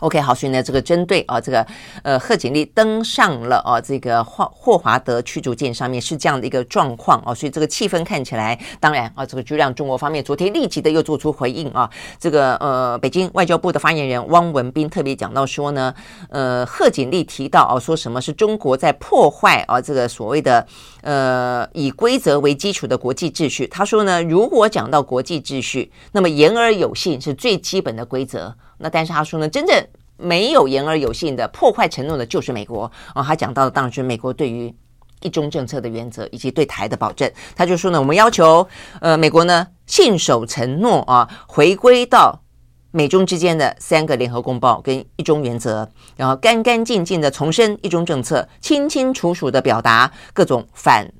[0.00, 1.66] OK，好，所以呢，这个针对啊，这个
[2.02, 15.94] 呃，贺锦丽登上了啊，这个霍霍华德驱逐舰上面是这样的一个状况啊，所以这个气氛看起来，当然啊，这个就让中国方面昨天立即的又做出回应啊，这个呃，北京外交部的发言人汪文斌特别讲到说呢，
[16.28, 20.66] 呃，贺锦丽提到啊，说什么是中国在破坏啊，这个所谓的
[21.00, 23.66] 呃以规则为基础的国际秩序。
[23.68, 28.54] 他说呢，如果讲到国际秩序，那么言而有信是最基本的规则。
[28.78, 29.86] 那但是他说呢，真正
[30.16, 33.22] 没有言而有信的破坏承诺的，就是美国啊。
[33.22, 34.74] 他讲到的当然是美国对于
[35.22, 37.30] 一中政策的原则以及对台的保证。
[37.54, 38.66] 他就说呢，我们要求
[39.00, 42.42] 呃美国呢信守承诺啊，回归到
[42.90, 51.12] 美中之间的三个联合公报跟一中原则，然后干干净净的重申一中政策，清清楚楚的表达各种反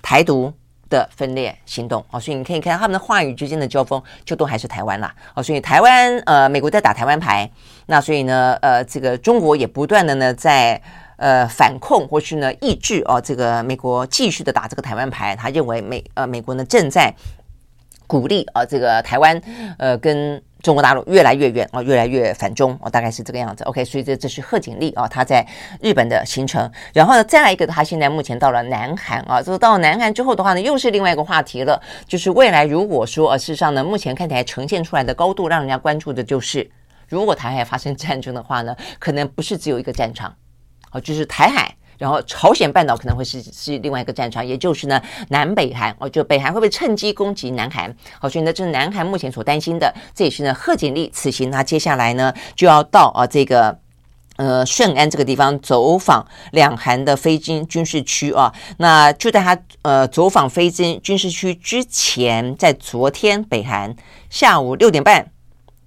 [0.00, 0.52] 台独。
[0.94, 2.04] 的分裂行动。
[2.10, 5.12] 啊，所以你可以看他们的话语之间的交锋，就都还是台湾啦。
[5.34, 7.50] 啊，所以台湾呃，美国在打台湾牌，
[7.86, 10.80] 那所以呢呃，这个中国也不断的呢在
[11.16, 17.12] 呃反控或是呢抑制哦，这个美国继续的打这个台湾牌，他认为美呃美国呢正在
[18.06, 19.40] 鼓励啊这个台湾
[19.78, 20.40] 呃跟。
[20.64, 23.62] 中国大陆越来越远啊，越来越反中哦，大概是这个样子。
[23.64, 25.46] OK，所以这这是贺锦丽啊，他在
[25.82, 26.72] 日本的行程。
[26.94, 31.78] 然后呢，再来一个，他现在目前到了南韩啊，这个到了南韩之后的话呢，又是另外一个话题了。
[32.06, 36.70] 就是未来如果说呃，事实上呢，目前看起来呈现出来的高度，让人家关注的就是，
[37.08, 40.34] 如果台海发生战争的话呢，可能不是只有一个战场，
[40.92, 41.76] 哦，就是台海。
[42.04, 47.96] 然后朝鲜半岛可能会是是另外一个战场，也就是呢南北韩哦，就北韩会不会趁机攻击南韩？
[48.20, 53.78] 好，所以呢这是南韩目前所担心的，这也是呢贺锦丽此行他接下来呢就要到啊这个
[54.36, 58.52] 呃顺安这个地方走访两韩的非军军事区啊。
[58.76, 63.96] 那就在他呃走访非军军事区之前，在昨天北韩
[64.28, 65.30] 下午六点半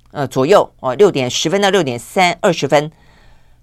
[0.09, 2.91] 呃左右哦六点十分到六点三二十分。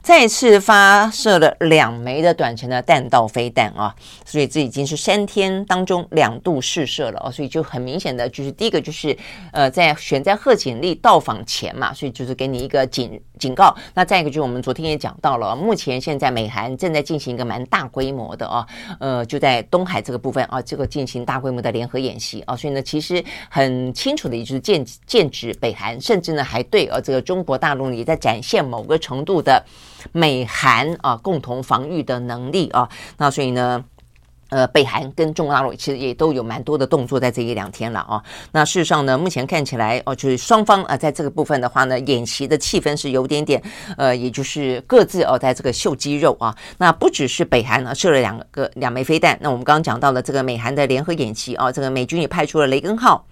[0.04, 9.16] 再次发射了两枚的短程的弹道飞弹啊，所以这已经是三天当中两度试射了哦，所以就很明显的就是第一个就是
[9.50, 13.74] 呃在选在贺锦丽到访前嘛，所以就是给你一个警警告。
[13.94, 18.66] 那再一个就是我们昨天也讲到了，目前现在美韩正在进行一个蛮大规模的啊，
[18.98, 29.64] 呃就在东海这个部分啊，这个进行大规模的联合演习啊，所以呢其实很清楚的也就是剑剑指北韩，甚至呢还对呃这个中国大陆也在展现某个程度的。
[30.12, 33.82] 美韩啊，共同防御的能力啊，那所以呢，
[34.50, 38.22] 呃，北韩跟中国大陆其实也都有蛮多的动作在这一两天了啊。
[38.52, 43.62] 那事实上呢，目前看起来哦，就是双方啊，在这个部分的话呢，演习的气氛是有点点，
[43.96, 46.54] 呃，也就是各自哦，在这个秀肌肉啊。
[46.78, 53.24] 那不只是北韩呢，射了两个两枚飞弹，那我们刚刚讲到了这个美韩的联合演习啊，这个美军也派出了雷根号。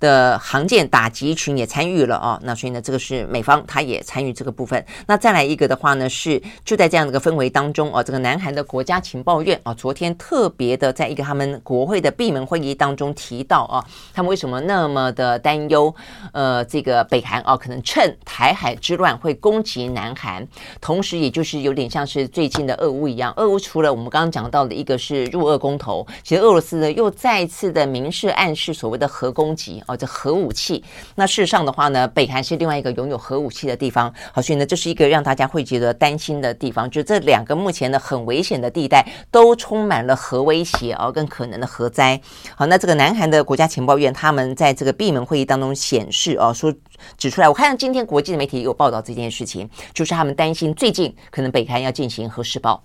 [0.00, 4.84] 的航舰打击群也参与了啊，那所以呢，这个是美方他也参与这个部分。
[5.06, 15.94] 那再来一个的话呢，是就在这样的一个氛围当中啊，这个南韩的国家情报院啊，昨天特别的在一个他们国会的闭门会议当中提到啊，他们为什么那么的担忧？
[16.32, 20.46] 呃，这个北韩啊，可能趁台海之乱会攻击南韩，
[20.80, 23.32] 同时也就是有点像是最近的俄乌一样。
[23.36, 29.82] 俄乌除了我们刚刚讲到的一个是入俄公投，其实俄罗斯呢又再次的明示暗示所谓的核攻击。
[29.88, 30.84] 哦，这核武器。
[31.16, 34.14] 那事实上的话呢，北韩是另外一个拥有核武器的地方。
[34.32, 42.20] 好，所以呢，这是一个让大家会觉得担心的地方，就这两个目前的很危险的地带都充满了核威胁啊，跟可能的核灾。
[42.54, 46.72] 好，那这个南韩的国家情报院他们在这个闭门会议当中显示啊，说
[47.16, 52.82] 指出来，我看到今天国际的媒体有报道这件事情，就是他们担心最近可能北韩要进行核试爆。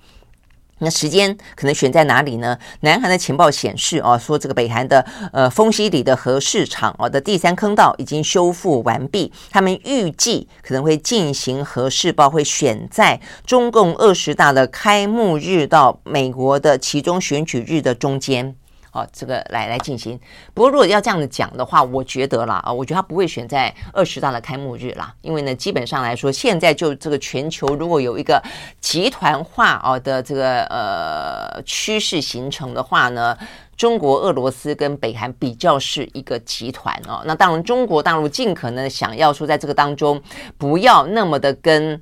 [0.84, 2.58] 那时间可能选在哪里呢？
[2.82, 18.56] 南韩的情报显示，哦，说这个北韩的呃丰溪里的核市场哦的第三坑道已经修复完毕，他们预计可能会进行核试爆，会选在中共二十大的开幕日到美国的其中选举日的中间。
[18.94, 20.20] 好，这个来来进行。
[20.54, 28.40] 不过，如果要这样子讲的话，我觉得啦，啊，我觉得他不会选在二十大的开幕日啦，因为呢，基本上来说，现在就这个全球如果有一个
[28.80, 33.36] 集团化哦的这个呃趋势形成的话呢，
[33.76, 37.24] 中国、俄罗斯跟北韩比较是一个集团哦。
[37.26, 40.22] 那当然，中国大陆尽可能想要说，在这个当中
[40.60, 42.00] 不要那么的跟。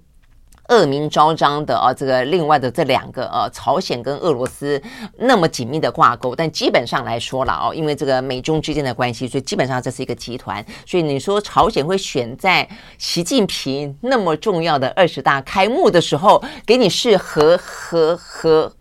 [0.71, 4.81] 恶名昭彰的啊，这个另外的这两个呃，朝鲜跟俄罗斯
[5.17, 10.65] 那么紧密的挂钩，但基本上来说了哦，因为这个美中之间的关系，所以基本上这是一个集团。
[10.85, 12.67] 所以你说朝鲜会选在
[12.97, 18.71] 习近平那么重要的二十大开幕的时候给你是和和和？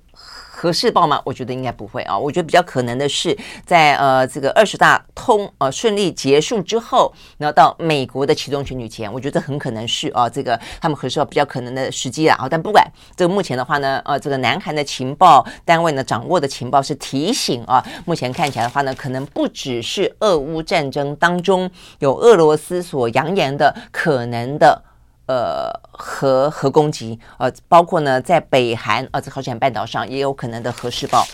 [0.61, 1.19] 核试爆吗？
[1.25, 2.19] 我觉得应该不会啊。
[2.19, 3.35] 我觉得比较可能的是
[3.65, 12.47] 在呃这个二十大通呃顺利结束之后，然后到美国的期中选举前，我觉得很可能是啊这个他们核试爆比较可能的时机了啊。
[12.47, 12.87] 但不管
[13.17, 24.83] 这个目前的话呢，呃这个南韩的情报单位呢掌握的情报是提醒啊，目前看起来的话呢，可能不只是俄乌战争当中有俄罗斯所扬言的可能的。
[25.27, 31.27] 呃，核核攻击，呃，包括呢，在北韩呃，在朝鲜半岛上也有可能的核试爆。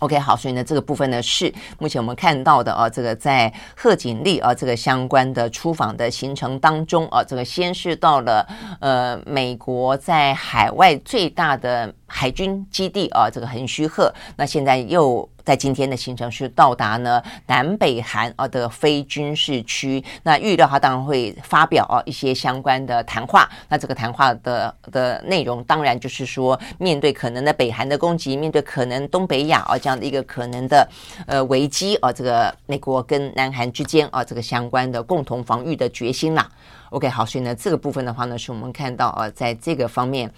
[0.00, 8.46] OK，好，所以呢，这个部分呢是目前我们看到的啊、这个在贺锦丽啊、这个相关的出访的行程当中啊、这个先是到了
[8.80, 15.28] 呃美国在海外最大的海军基地啊、这个横须贺，那现在又。
[15.46, 23.48] 在今天的行程是到达呢南北韩啊的非军事区，那预料他当然会发表啊一些相关的谈话。
[23.68, 30.88] 那这个谈话的的内容当然就是说，面对可能的北韩的攻击，面对可能东北亚啊这样的一个可能的
[31.26, 36.50] 呃危机啊，这个美国跟南韩之间啊这个相关的共同防御的决心啦。
[36.90, 40.28] OK，好，所以呢这个部分的话呢，是我们看到啊在这个方面。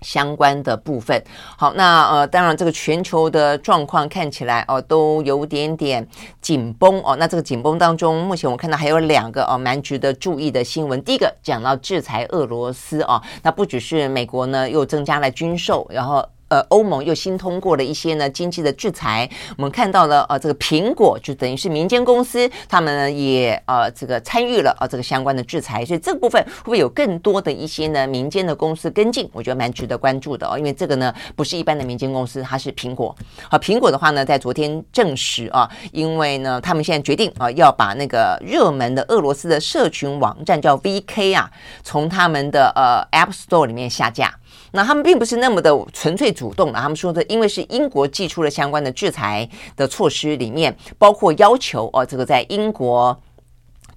[0.00, 1.22] 相关的部分，
[1.56, 6.06] 好，那呃，当然这个全球的状况看起来哦，都有点点
[6.40, 7.16] 紧绷哦。
[7.16, 11.02] 那这个紧绷当中，目前我看到还有两个哦，蛮值得注意的新闻。
[11.02, 16.24] 第一个讲到制裁俄罗斯哦，那不只是美国呢，又增加了军售，然后。
[16.48, 29.28] 呃，欧盟又新通过了一些呢经济的制裁，我们看到了呃，这个苹果就等于是民间公司，他们呢也呃这个参与了呃这个相关的制裁，所以这个部分会不会有更多的一些呢民间的公司跟进？
[29.32, 33.14] 我觉得蛮值得关注的哦，因为这个呢不是一般的民间公司，它是苹果。
[33.50, 41.50] 好，苹果的话呢，在昨天证实啊，因为呢他们现在决定啊要把那个热门的俄罗斯的社群网站叫 VK 啊，
[41.82, 44.34] 从他们的呃 App Store 里面下架。
[44.72, 53.18] 那他们并不是那么的纯粹主动的，他们说的，因为是英国寄出了相关的制裁的措施，里面包括要求哦，这个在英国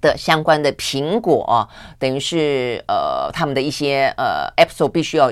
[0.00, 1.68] 的相关的苹果哦，
[1.98, 5.30] 等于是呃他们的一些呃 App Store 必须要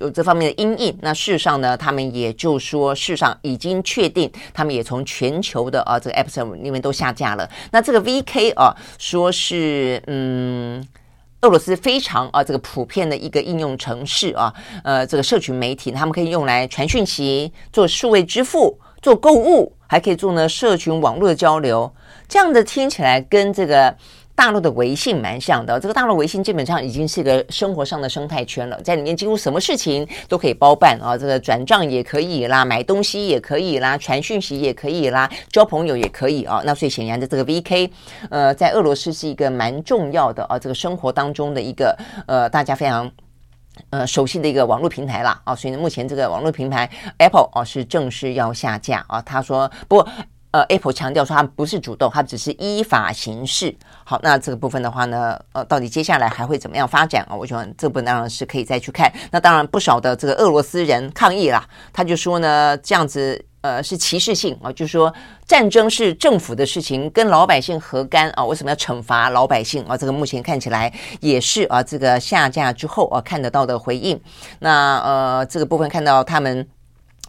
[0.00, 0.98] 有这方面的因应。
[1.02, 7.48] 那事实上呢，他们也就说，事实上已经确定，他们也从全球的啊这个 App Store 里面都下架了。
[7.70, 10.86] 那这个 VK 啊，说是嗯。
[11.42, 21.92] 俄罗斯非常啊，这个普遍的一个应用程式啊，呃，这个社群媒体，他们可以用来传讯息、做数位支付、做购物，还可以做呢社群网络的交流。
[22.28, 23.96] 这样的听起来跟这个。
[24.38, 36.62] 大陆的微信蛮像的，这个大陆微信基本上已经是一个生活上的生态圈了，在里面几乎什么事情都可以包办啊，这个转账也可以啦，买东西也可以啦，传讯息也可以啦，交朋友也可以啊。
[36.64, 37.90] 那所以显然的，这个 VK，
[38.30, 43.10] 呃，在俄罗斯是一个蛮重要的啊，这个生活当中的一个呃，大家非常
[43.90, 45.52] 呃熟悉的一个网络平台啦啊。
[45.52, 49.20] 所以呢，目前这个网络平台 Apple 啊是正式要下架啊。
[49.20, 50.08] 他说不过。
[50.58, 53.72] 呃，Apple 强调说，它不是主动，它只是依法行事。
[54.02, 57.36] 好，那这个部分的话呢，呃，到底接下来还会怎么样发展啊？
[57.36, 59.12] 我觉得这部分当然是可以再去看。
[59.30, 65.14] 那当然，不少的这个俄罗斯人抗议啦，他就说呢，这样子呃是歧视性啊，就说
[65.46, 68.44] 战争是政府的事情，跟老百姓何干啊？
[68.44, 69.96] 为什么要惩罚老百姓啊？
[69.96, 74.20] 这个目前看起来也是啊，这个下架之后啊看得到的回应。
[74.58, 76.66] 那呃，这个部分看到他们。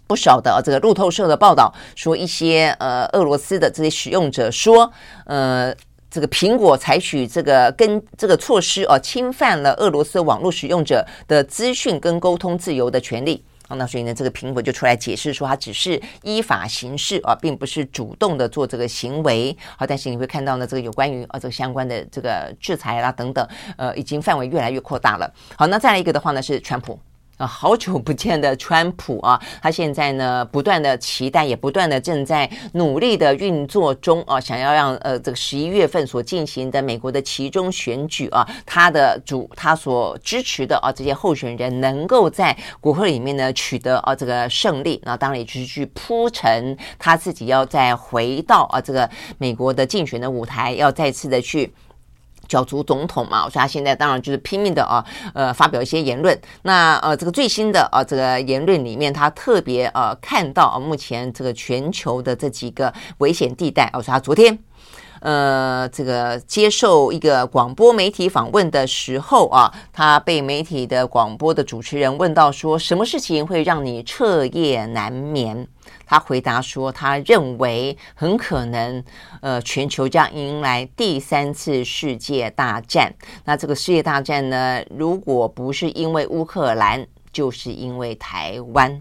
[0.09, 4.91] 不少的这个路透社的报道说，一些呃俄罗斯的这些使用者说，
[5.25, 5.71] 呃，
[6.09, 13.43] 这个苹果采取这个跟这个措施哦，侵犯了俄罗斯网络使用者的资讯跟沟通自由的权利。
[13.67, 19.55] 啊，那所以呢，这个苹果就出来解释说，它只是依法行事啊，并不是主动的做这个行为。
[19.77, 23.47] 好，但是你会看到呢，这个有关于啊这个相关的这个制裁啦等等，
[23.77, 25.31] 呃，已经范围越来越扩大了。
[25.55, 26.99] 好，那再来一个的话呢，是川普。
[27.39, 51.73] 啊，好久不见的川普啊，他现在呢不断的期待，也不断的正在努力的运作中啊，想要让呃这个十一月份所进行的美国的其中选举啊，他的主他所支持的啊这些候选人能够在国会里面呢取得啊这个胜利，那当然也就是去铺陈他自己要再回到啊这个美国的竞选的舞台，要再次的去。
[52.49, 56.37] 角逐总统嘛，所以他现在当然就是拼命的啊，呃，发表一些言论。
[56.63, 63.89] 那呃，这个最新的啊，这个言论里面，他特别呃看到啊，目前这个全球的这几个危险地带。
[63.93, 64.59] 我说他昨天
[65.21, 75.67] 呃，这个接受一个广播媒体访问的时候啊，他被媒体的广播的主持人问到说，什么事情会让你彻夜难眠？
[76.09, 79.03] 他回答说，他认为很可能，
[79.41, 83.13] 呃，全球将迎来第三次世界大战。
[83.45, 88.99] 那这个世界大战呢，如果不是因为乌克兰，就是因为台湾。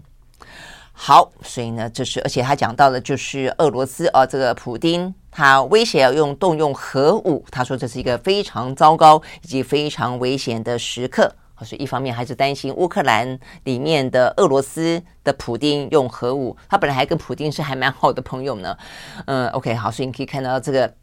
[0.93, 11.33] 好，所以呢，这是而且他讲到的就是俄罗斯啊，这个普丁他威胁要用动用核武，他说这是一个非常糟糕以及非常危险的时刻。
[11.63, 18.77] 所以一方面还是担心乌克兰里面的俄罗斯的普丁用核武，他本来还跟普丁是还蛮好的朋友呢。
[19.25, 20.93] 嗯，OK，好，所以你可以看到这个。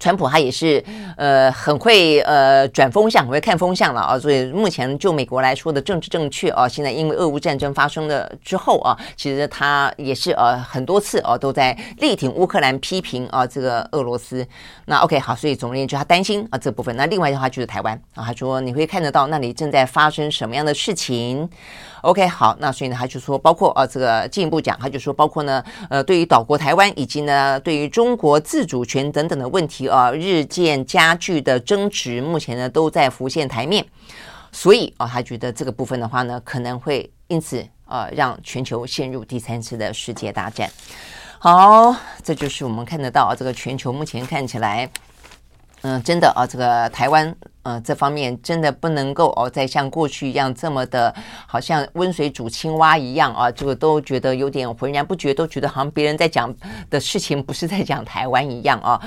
[0.00, 0.82] 川普他也是
[1.16, 14.44] 呃很会呃转风向，很会看风向了啊，所以目前就美国来说的政治正确啊，现在因为俄乌战争发生了之后啊，其实他也是呃很多次啊都在力挺乌克兰，批评啊这个俄罗斯。
[14.86, 16.96] 那 OK 好，所以总而言之他担心啊这部分。
[16.96, 21.48] 那另外的话就是台湾啊，他说你会看得到那里正在发生什么样的事情。
[22.02, 33.84] OK，好，那所以呢，他就说，包括呃，这个进一步讲，他就说，包括呢，呃，对于岛国台湾以及呢，对于中国自主权等等的问题啊，日渐加剧的争执，目前呢都在浮现台面。
[34.52, 40.70] 所以啊，他觉得这个部分的话呢，可能会因此呃，让全球陷入第三次的世界大战。
[41.38, 44.90] 好，这就是我们看得到啊，这个全球目前看起来。
[45.82, 51.14] 嗯，真的啊，这个台湾，呃，这方面真的不能够哦，再像过去一样这么的，
[51.46, 56.54] 好像温水煮青蛙一样啊，这个都觉得有点浑然不觉，都觉得好像别人在讲
[56.90, 59.00] 的事情不是在讲台湾一样啊。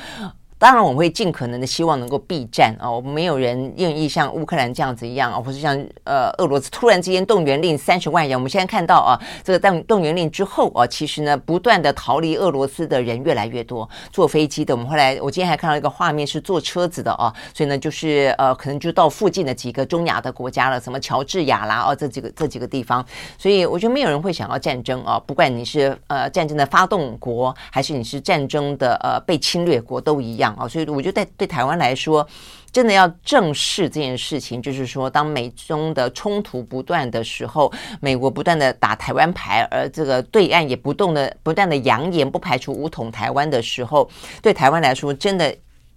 [0.63, 2.89] 当然，我们会尽可能的希望能够避战啊！
[2.89, 8.37] 我们没有人愿意像乌克兰这样子一样啊，或者像呃俄罗斯突然之间动员令三十万人。
[8.37, 14.73] 我们现在看到啊，这个动动员令之后啊，其实呢，不断的逃离俄罗斯的人越来越多，坐飞机的。
[14.73, 23.05] 我们后来，我今天还看到一个画面是坐车子的啊，所以呢，就是呃，可能就到附近的几个中亚的国家了，什么乔治亚啦啊，这几个这几个地方。
[23.37, 30.52] 所以我觉得没有人会想要战争啊，不管你是呃战争的发动国，还是你是战争的呃被侵略国，都一样。
[30.57, 32.27] 啊，所以我觉得对对台湾来说，
[32.71, 44.09] 真的要正视这件事情，就是说，当美中的冲突不断的时候，美国不断的打台湾牌，而这个对岸也不动的不断的扬言不排除武统台湾的时候，
[44.41, 45.55] 对台湾来说，真的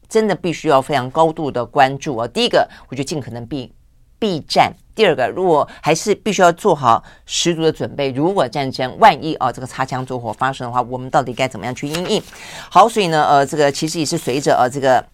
[0.09, 2.29] 真的必须要非常高度的关注啊。
[2.29, 3.73] 第一个，我就尽可能避
[4.19, 12.23] 避战；第二个，如果还是必须要做好十足的准备，如果战争万一啊这个擦枪走火发生的话，我们到底该怎么样去应应？
[12.71, 15.05] 好，所以呢，呃，这个其实也是随着呃这个。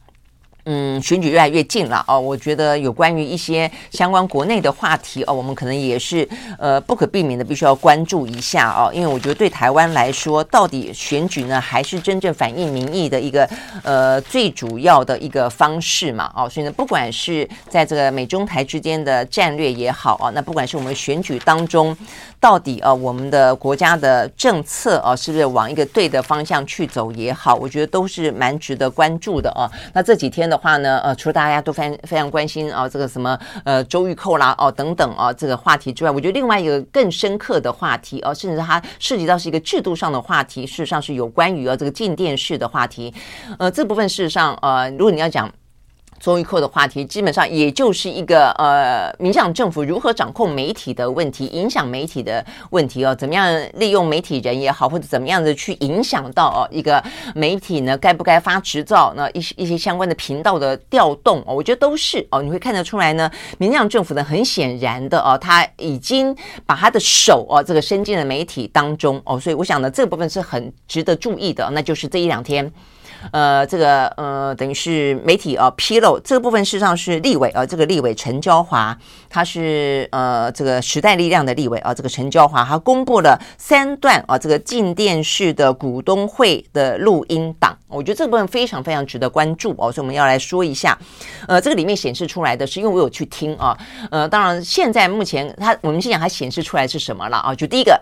[0.65, 8.89] 嗯，选举越来越近了哦，我觉得有关于一些相关国内的话题哦，我们可能也是呃不可避免的，必须要关注一下哦。
[8.95, 13.49] 因为我觉得对台湾来说，到底选举呢，还是真正反映民意的一个
[13.83, 16.49] 呃最主要的一个方式嘛哦。
[16.49, 21.97] 所以呢，不管是在这个美中台之间的战略也好啊，那不管是我们选举当中
[22.43, 29.64] 到底呃我们的国家的政策啊，是不是往一个对的方向去走也好，我觉得都是蛮值得关注的啊。
[29.95, 30.43] 那这几天。
[30.43, 43.14] 的话呢，呃，除了大家都非常非常关心啊，这个什么呃周玉蔻啦，哦等等啊，这个话题之外，我觉得另外一个更深刻的话题哦，甚至它涉及到是一个制度上的话题，事实上是有关于啊这个进电视的话题，
[43.57, 45.49] 呃，这部分事实上呃，如果你要讲。
[46.23, 57.03] 周一扣的话题，基本上也就是一个呃，民进党政府如何掌控媒体的问题，影响媒体的问题哦，怎么样利用媒体人也好，或者怎么样的去影响到哦一个
[57.35, 59.12] 媒体呢，该不该发执照？
[59.16, 66.33] 那一些一些相关的频道的调动哦，我觉得都是哦，你会看得出来呢，民进党政府呢，很显然的哦，他已经
[66.64, 72.73] 把他的手哦，这个伸进了媒体当中哦，所以我想呢，这个部分是很值得注意的，那就是这一两天。
[73.31, 78.97] 呃，这个呃，等于是媒体啊披露这个部分，事实上是立委啊，这个立委陈椒华，
[79.31, 90.99] 他是呃这个时代力量的立委啊，这个陈椒华他公布了三段啊，这个进电视的股东会的录音档，我觉得这个部分非常非常值得关注哦，所以我们要来说一下，
[91.47, 93.77] 呃，这个里面显示出来的是，因为我有去听啊，
[94.11, 98.01] 呃，当然现在目前他我们先讲它显示出来是什么了啊，就第一个。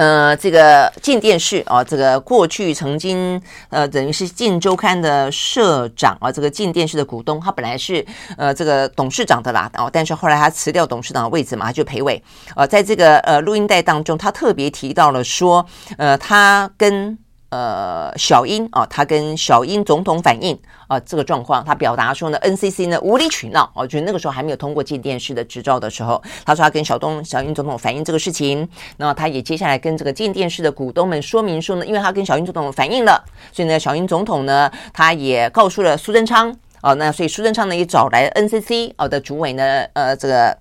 [0.00, 3.38] 呃，这个静电视啊，这个过去曾经
[3.68, 8.02] 呃，等于是《进周刊》的社长啊，这个静电视的股东，他本来是
[8.38, 12.22] 呃这个董事长的啦，哦，但是后来他辞掉董事长的位置嘛，他就陪位。
[12.56, 15.66] 呃，在这个呃录音带当中，他特别提到了说，
[15.98, 17.18] 呃，他跟。
[17.50, 33.20] 呃，小英啊，他跟小英总统反映啊，这个状况，他表达说呢，NCC 呢无理取闹哦，就是那个时候还没有通过进电视的执照的时候，他说他跟小东、小英总统反映这个事情，那他也接下来跟这个进电视的股东们说明说呢，因为他跟小英总统反映了，
[33.52, 40.56] 所以呢，小英总统呢，他也告诉了苏贞昌哦，那所以苏贞昌呢也找来 NCC 哦的主委呢，呃，这个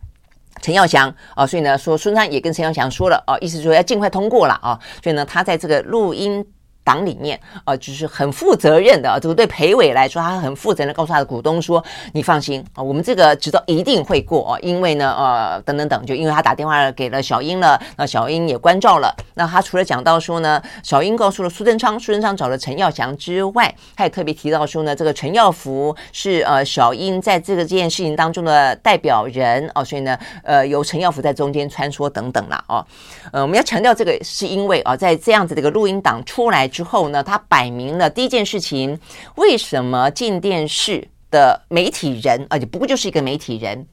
[0.60, 6.44] 陈耀祥啊，所以呢说苏贞昌也跟陈耀祥说了哦，意思说要尽快通过了啊，所以呢，他在这个录音。
[6.90, 11.84] 党里面啊，就是很负责任的啊，这个对裴伟来说，他很负责任的告诉他的股东说
[12.14, 19.16] ：“你放心啊，我们这个执照一定会过啊，因为呢，呃，等等等，就因为他打电话给了小英了，那小英也关照了。
[19.36, 32.84] 那他除了讲到说呢，小英告诉了苏贞昌，苏贞昌找了陈耀祥之外，他也特别提到说呢，这个陈耀福是呃小英在这个这件事情当中的代表人哦，所以呢，呃，由陈耀福在中间穿梭等等啦哦，
[33.32, 36.68] 呃我们要强调这个是因为啊，在这样子的一个录音档出来。
[36.68, 39.00] 之后呢，他摆明了第一件事情，
[39.36, 43.88] 为什么进电视的媒体人，而且不过就是一个媒体人，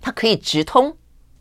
[0.00, 0.96] 他可以直通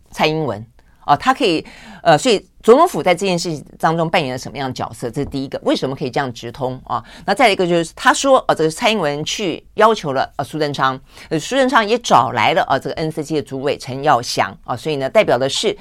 [0.10, 0.66] 蔡英文
[1.06, 1.66] 啊，他可以
[2.04, 5.10] 呃，所以总统府在这件事情当中扮演了什么样的角色？
[5.10, 7.04] 这是第一个，为什么可以这样直通啊？
[7.26, 15.78] 那再一个就是他说，呃，这个蔡英文去要求了呃苏贞昌，呃苏贞昌也找来了啊这个 NCC 的主委陈耀祥啊，所以呢，代表的是。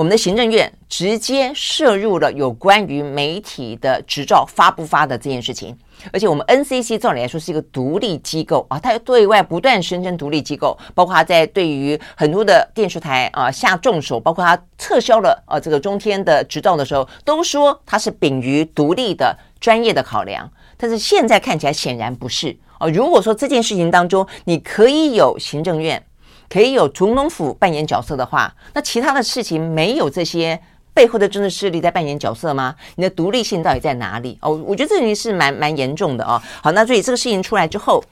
[0.00, 5.76] 我们的行政院直接涉入了有关于媒体的执照发不发的这件事情，
[6.10, 22.88] 而且我们 NCC 照理来说是一个独立机构啊，它对外不断声称独立机构，包括它在对于很多的电视台啊下重手，包括它撤销了啊这个中天的执照的时候，都说它是秉于独立的专业的考量，但是现在看起来显然不是啊。
[22.88, 26.02] 如果说这件事情当中你可以有行政院。
[26.50, 30.60] 可以有总统府扮演角色的话，那其他的事情没有这些
[30.92, 32.74] 背后的政治势力在扮演角色吗？
[32.96, 34.36] 你的独立性到底在哪里？
[34.42, 36.42] 哦，我觉得这件事蛮蛮严重的哦。
[36.60, 38.02] 好，那所以这个事情出来之后，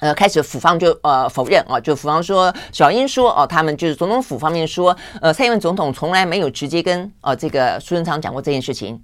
[0.00, 9.00] 呃，开始府方就呃否认啊，就府方说小英说哦，他们就是总统府方面说，呃，蔡英文总统从来没有直接跟呃这个苏贞昌讲过这件事情。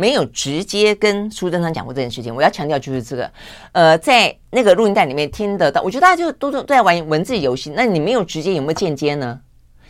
[0.00, 3.30] 没有直接跟苏贞昌讲过这件事情，我要强调就是这个，
[3.72, 7.70] 呃，在那个录音带里面听得到，我觉得大家就都都在玩文字游戏。
[7.76, 9.38] 那你没有直接，有没有间接呢？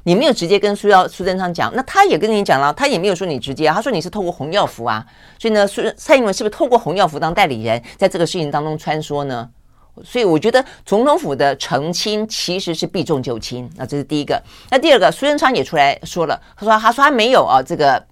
[0.03, 5.07] 你没有直接跟苏耀苏贞昌讲，那他也跟你讲了，他也没有说你直接，他说你是透过洪耀福啊。
[5.39, 9.49] 所以呢，苏蔡英文是不是透过洪耀福当代理人，在这个事情当中穿梭呢？
[10.03, 13.71] 所以我觉得总统府的澄清其实是避重就轻。
[13.77, 14.43] 那这是第一个。
[14.71, 18.10] 那第二个，苏贞昌也出来说了，他说他说他没有啊这个。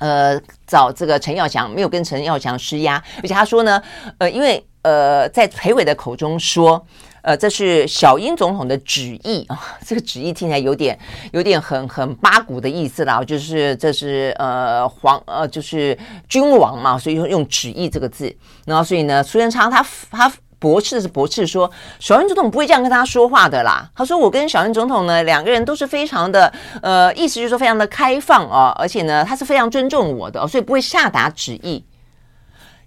[0.00, 3.80] 呃，找这个陈耀祥没有跟陈耀祥施压，而且他说呢，
[4.18, 6.84] 呃，因为呃，在裴伟的口中说，
[7.22, 10.98] 呃，这是小英总统的旨意啊， 这个旨意听起来有点
[11.32, 15.96] 有点很很八股的意思啦，就是这是呃皇呃就是
[16.28, 18.34] 君王嘛，所以用用旨意这个字，
[18.66, 20.32] 然后所以呢，苏贞昌他他。
[20.60, 23.90] 驳斥是驳斥说，小英总统不会这样跟他说话的啦。
[23.94, 26.52] 他说，我跟小英总统呢，两个人都是非常的，
[26.82, 31.82] 呃，意思就是说非常的开放啊，而且呢，他是非常尊重我的，所以不会下达旨意。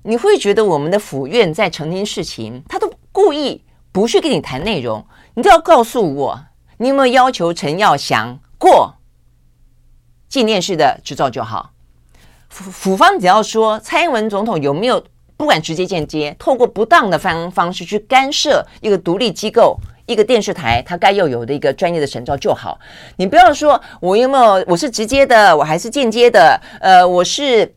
[0.03, 5.03] 你会觉得我们的府院在澄清事情，他都故意不去跟你谈内容，
[5.33, 6.45] 你都要告诉我，
[6.77, 8.93] 你有没有要求陈耀祥过
[10.29, 11.71] 纪念式的执照就好。
[12.49, 15.03] 府府方只要说蔡英文总统有没有。
[15.35, 22.79] 不管直接间接，透过不当的方方式去干涉一个独立机构、一个电视台，它该要有的一个专业的审照就好。
[23.17, 26.59] 你不要说我有没有，我是直接的，我还是间接的。
[26.79, 27.75] 呃，我是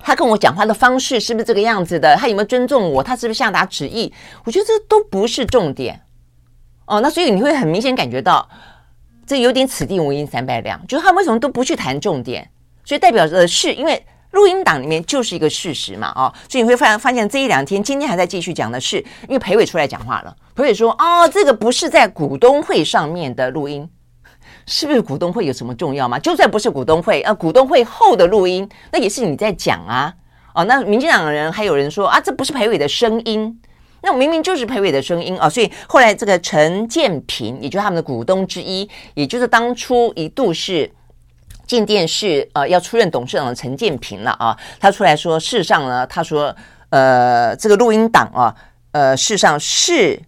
[0.00, 2.16] 他跟我讲话的方式是不是这个样子的？
[2.16, 3.02] 他有没有尊重我？
[3.02, 4.12] 他是不是下达旨意？
[4.44, 6.02] 我觉得这都不是重点。
[6.86, 8.46] 哦，那所以你会很明显感觉到，
[9.26, 12.50] 这有点此地无银三百两，就是他为什么都不去谈重点？
[12.84, 14.04] 所以代表的是因为。
[14.32, 18.98] 录音档里面就是一个事实嘛，哦，所以你会发发现这一两天，今天还在继续讲的是，
[19.28, 23.88] 因为裴伟出来讲话了，裴伟说，哦，这个不是在股东会上面的录音，
[24.66, 26.18] 是不是股东会有什么重要吗？
[26.18, 30.12] 就算不是股东会，呃，股东会后的录音，那也是你在讲啊，
[30.54, 33.58] 哦，那民进党的人还有人说啊，这不是裴伟的声音，
[34.02, 40.90] 那明明就是裴伟的声音啊，所以后来这个陈建平，也就是他们的股东之一，也就是当初一度是
[41.66, 46.54] 进电视呃要出任董事长的陈建平了啊，他出来说，事实上呢，他说
[46.90, 48.54] 呃这个录音档啊，
[48.92, 50.20] 呃事实上是。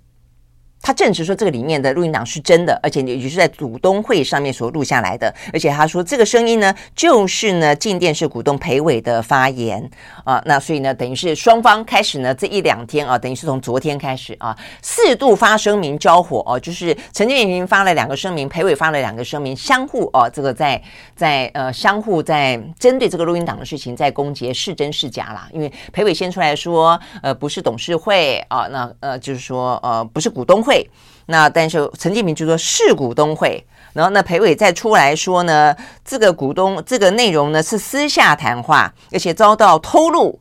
[0.80, 5.32] 他证实说这个里面的录音档是真的，而且也就是在股东会上面所录下来的。
[5.52, 9.90] 而且他说这个声音呢，就是呢进电视股东裴伟的发言
[10.24, 10.40] 啊。
[10.46, 20.80] 那所以呢，等于是双方开始呢这一两天啊，等于是从昨天开始啊，四度发声明交火哦、啊，就是陈建平发了两个声明，裴伟发了两个声明，相互哦、啊，这个在
[21.14, 25.48] 在呃相互在针对这个录音档的事情在攻击是真是假啦。
[25.52, 30.90] 因为裴伟先出来说，呃，不是董事会啊，那呃就是说呃不是股东会。
[31.30, 40.40] 那但是陈建平就说是股东会，然后那裴伟再出来说呢，这个股东这个内容呢是私下谈话，而且遭到偷录，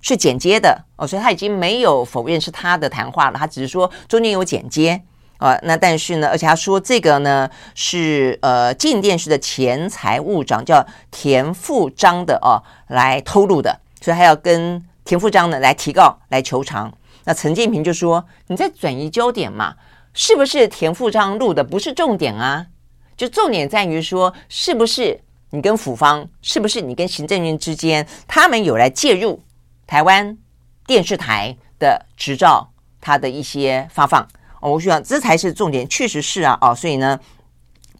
[0.00, 5.00] 是剪接的哦，所以他已经没有否认是他的谈话了，他只是说中间有剪接
[5.38, 16.92] 啊、那但是呢，而且他说这个呢是呃镜电视的前财务长叫田富章的哦来偷录的，所以他要跟田富章呢来提告来求偿。
[17.28, 19.74] 那陈建平就说：“你在转移焦点嘛？
[20.14, 22.68] 是不是田富章录的不是重点啊？
[23.18, 25.20] 就重点在于说，是不是
[25.50, 29.42] 你跟府方，是不是你跟行政院之间，他们有来介入
[29.86, 30.38] 台湾
[30.86, 34.26] 电视台的执照，他的一些发放？
[34.62, 37.20] 我想这才是重点，确实是啊，哦，所以呢，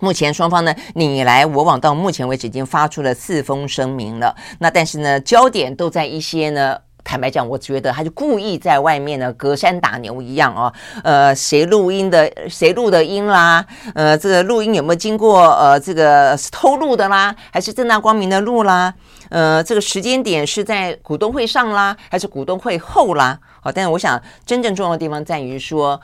[0.00, 4.34] 目前双方呢，你来我往，到目前为止已经发出了四封声明了。
[4.58, 6.78] 那但是呢，焦点都在一些呢。”
[7.08, 10.70] 坦白讲，我觉得他就故意在外面呢，隔山打牛一样哦。
[11.02, 12.30] 呃，谁录音的？
[12.50, 13.64] 谁录的音啦？
[13.94, 17.34] 呃，这个录音有没有经过呃这个偷录的啦？
[17.50, 18.92] 还是正大光明的录啦？
[19.30, 23.38] 呃，这个时间点是在股东会上啦，还是股东会后啦？
[23.62, 25.98] 好，但是我想真正重要的地方在于说。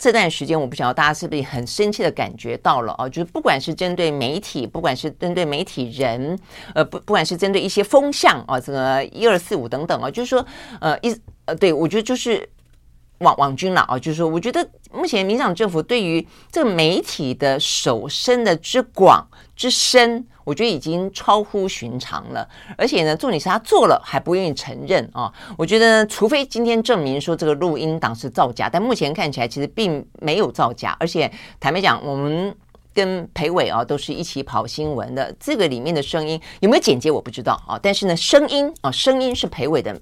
[0.00, 3.06] 这段时间，我不晓得大家是不是很深切的感觉到了啊？
[3.06, 6.38] 就是不管是针对媒体，不管是针对媒体人，
[6.74, 10.46] 呃，不，不管是针对一些风向啊，这个一二四五等等啊，就是说，
[10.80, 12.48] 呃，一呃，对我觉得就是
[13.18, 20.26] 网网军了啊，就是说，我觉得目前民进党政府对于这个媒体的手伸的之广之深。
[20.50, 22.44] 我觉得已经超乎寻常了，
[22.76, 25.32] 而且呢，重点是他做了还不愿意承认啊！
[25.56, 30.96] 我觉得，除非今天证明说这个录音档是造假，但目前看起来其实并没有造假。
[30.98, 31.30] 而且
[31.60, 32.52] 坦白讲，我们
[32.92, 39.96] 跟裴伟啊都是一起跑新闻的，这个里面的声音有没有剪接我不知道啊，但是呢，声音啊，声音是裴伟的。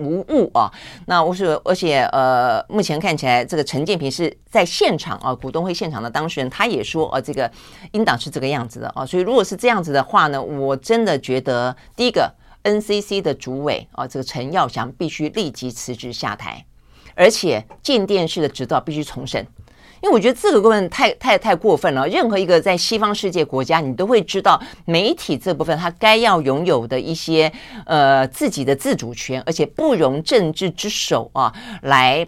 [0.00, 0.72] 无误啊，
[1.06, 7.50] 那我是，而且呃，目前看起来这个陈建平是在现场啊，股东会现场的当事人，他也说，呃，这个
[7.92, 8.88] 应当是这个样子的。
[8.94, 12.32] 啊，所以如果是这样子的话呢，我真的觉得第一个
[12.64, 16.64] NCC 的主委啊，这个陈耀祥必须立即辞职下台，
[17.14, 19.46] 而且建电视的执照必须重审。
[20.02, 22.06] 因为我觉得这个部分太太太过分了。
[22.08, 27.52] 任何一个在西方世界国家，你都会知道媒体这部分它该要拥有的一些
[27.86, 32.26] 呃自己的自主权，而且不容政治之手啊来。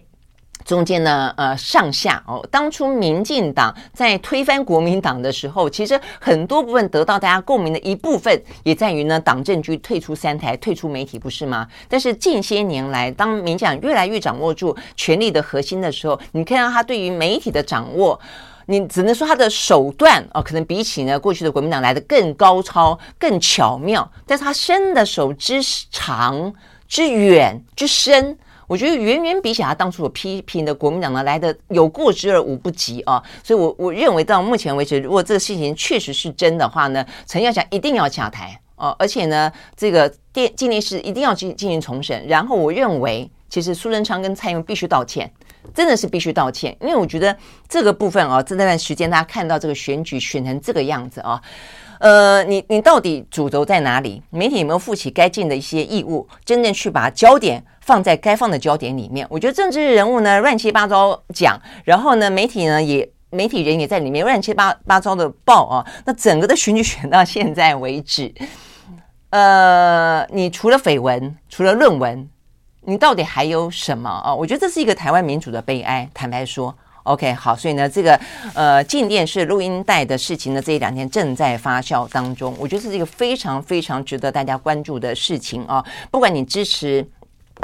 [0.64, 11.66] 中间呢，呃，上下哦，当初民进党在推翻国民党的时候，其实很多部分得到大家共鸣的一部分，也在于呢，党政军退出三台，退出媒体，不是吗？
[11.88, 18.18] 但是近些年来，当民进党越来越掌握住权力的核心的时候，你看到他对于媒体的掌握，
[18.66, 25.60] 你只能说他的手段哦，可能比起呢过去的国民党来得更高超、更巧妙，但是他伸的手之
[25.90, 26.52] 长、
[26.86, 28.38] 之远、之深。
[28.66, 42.26] 我觉得远远比起他当初所批评的国民党呢来的有过之而无不及啊，所以我我认为到目前为止，如果这个事情确实是真的话呢，陈耀祥一定要下台哦，而且呢，这个电镜电视一定要进进行重审。
[42.26, 45.30] 然后我认为，其实苏贞昌跟蔡英文必须道歉，
[45.74, 47.36] 真的是必须道歉，因为我觉得
[47.68, 51.40] 这个部分啊，这段时间大家看到这个选举选成这个样子啊。
[52.00, 54.20] 呃，你你到底主轴在哪里？
[54.30, 59.26] 媒体有没有负起该尽的一些义务，真正去把焦点放在该放的焦点里面？
[59.28, 65.86] 我觉得政治人物呢乱七八糟讲，然后呢媒体呢也媒体人也在里面乱七八八糟的报啊。
[66.06, 68.32] 那整个的选举选到现在为止，
[69.30, 72.28] 呃，你除了绯闻，除了论文，
[72.86, 74.34] 你到底还有什么啊？
[74.34, 76.08] 我觉得这是一个台湾民主的悲哀。
[76.14, 76.74] 坦白说。
[77.04, 78.16] OK，好，所以呢，这个
[78.54, 82.54] 呃，静电视录音带的事情呢，这一两天正在发酵当中。
[82.60, 85.84] 我觉得这是一个非常非常值得大家关注的事情啊。
[86.12, 87.04] 不管你支持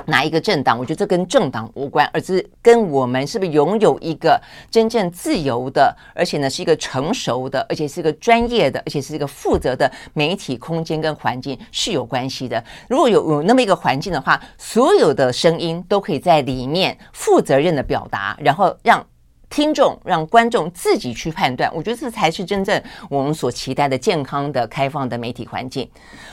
[0.07, 0.79] 哪一个政党？
[0.79, 4.41] 我觉得这跟政党无关，而是跟我们是不是拥有一个
[4.71, 12.63] 真正自由的，而且呢是一个成熟的，而且是一个专业的，而且是一个负责的媒体空间跟环境是有关系的。
[12.89, 19.05] 如果有有那么一个环境的话，所有的声音都可以在里面负责任的表达，然后让。
[19.51, 25.89] 听众让观众自己去判断，我觉得这才是真正我们所期待的健康的、开放的媒体环境。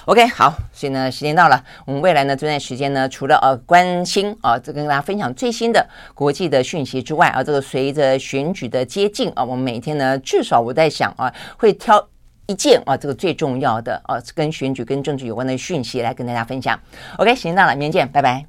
[0.05, 12.05] OK，好，所以呢，时间到了，我们未来呢这段时间呢，除了呃关心啊，这跟大家分享最新的国际的讯息之外啊，这个随着选举的接近啊，我们每天呢至少我在想啊，会挑
[12.47, 16.79] 一件啊这个最重要的啊跟选举跟政治有关的讯息来跟大家分享。
[17.17, 18.45] OK，时间到了，明天见，拜拜。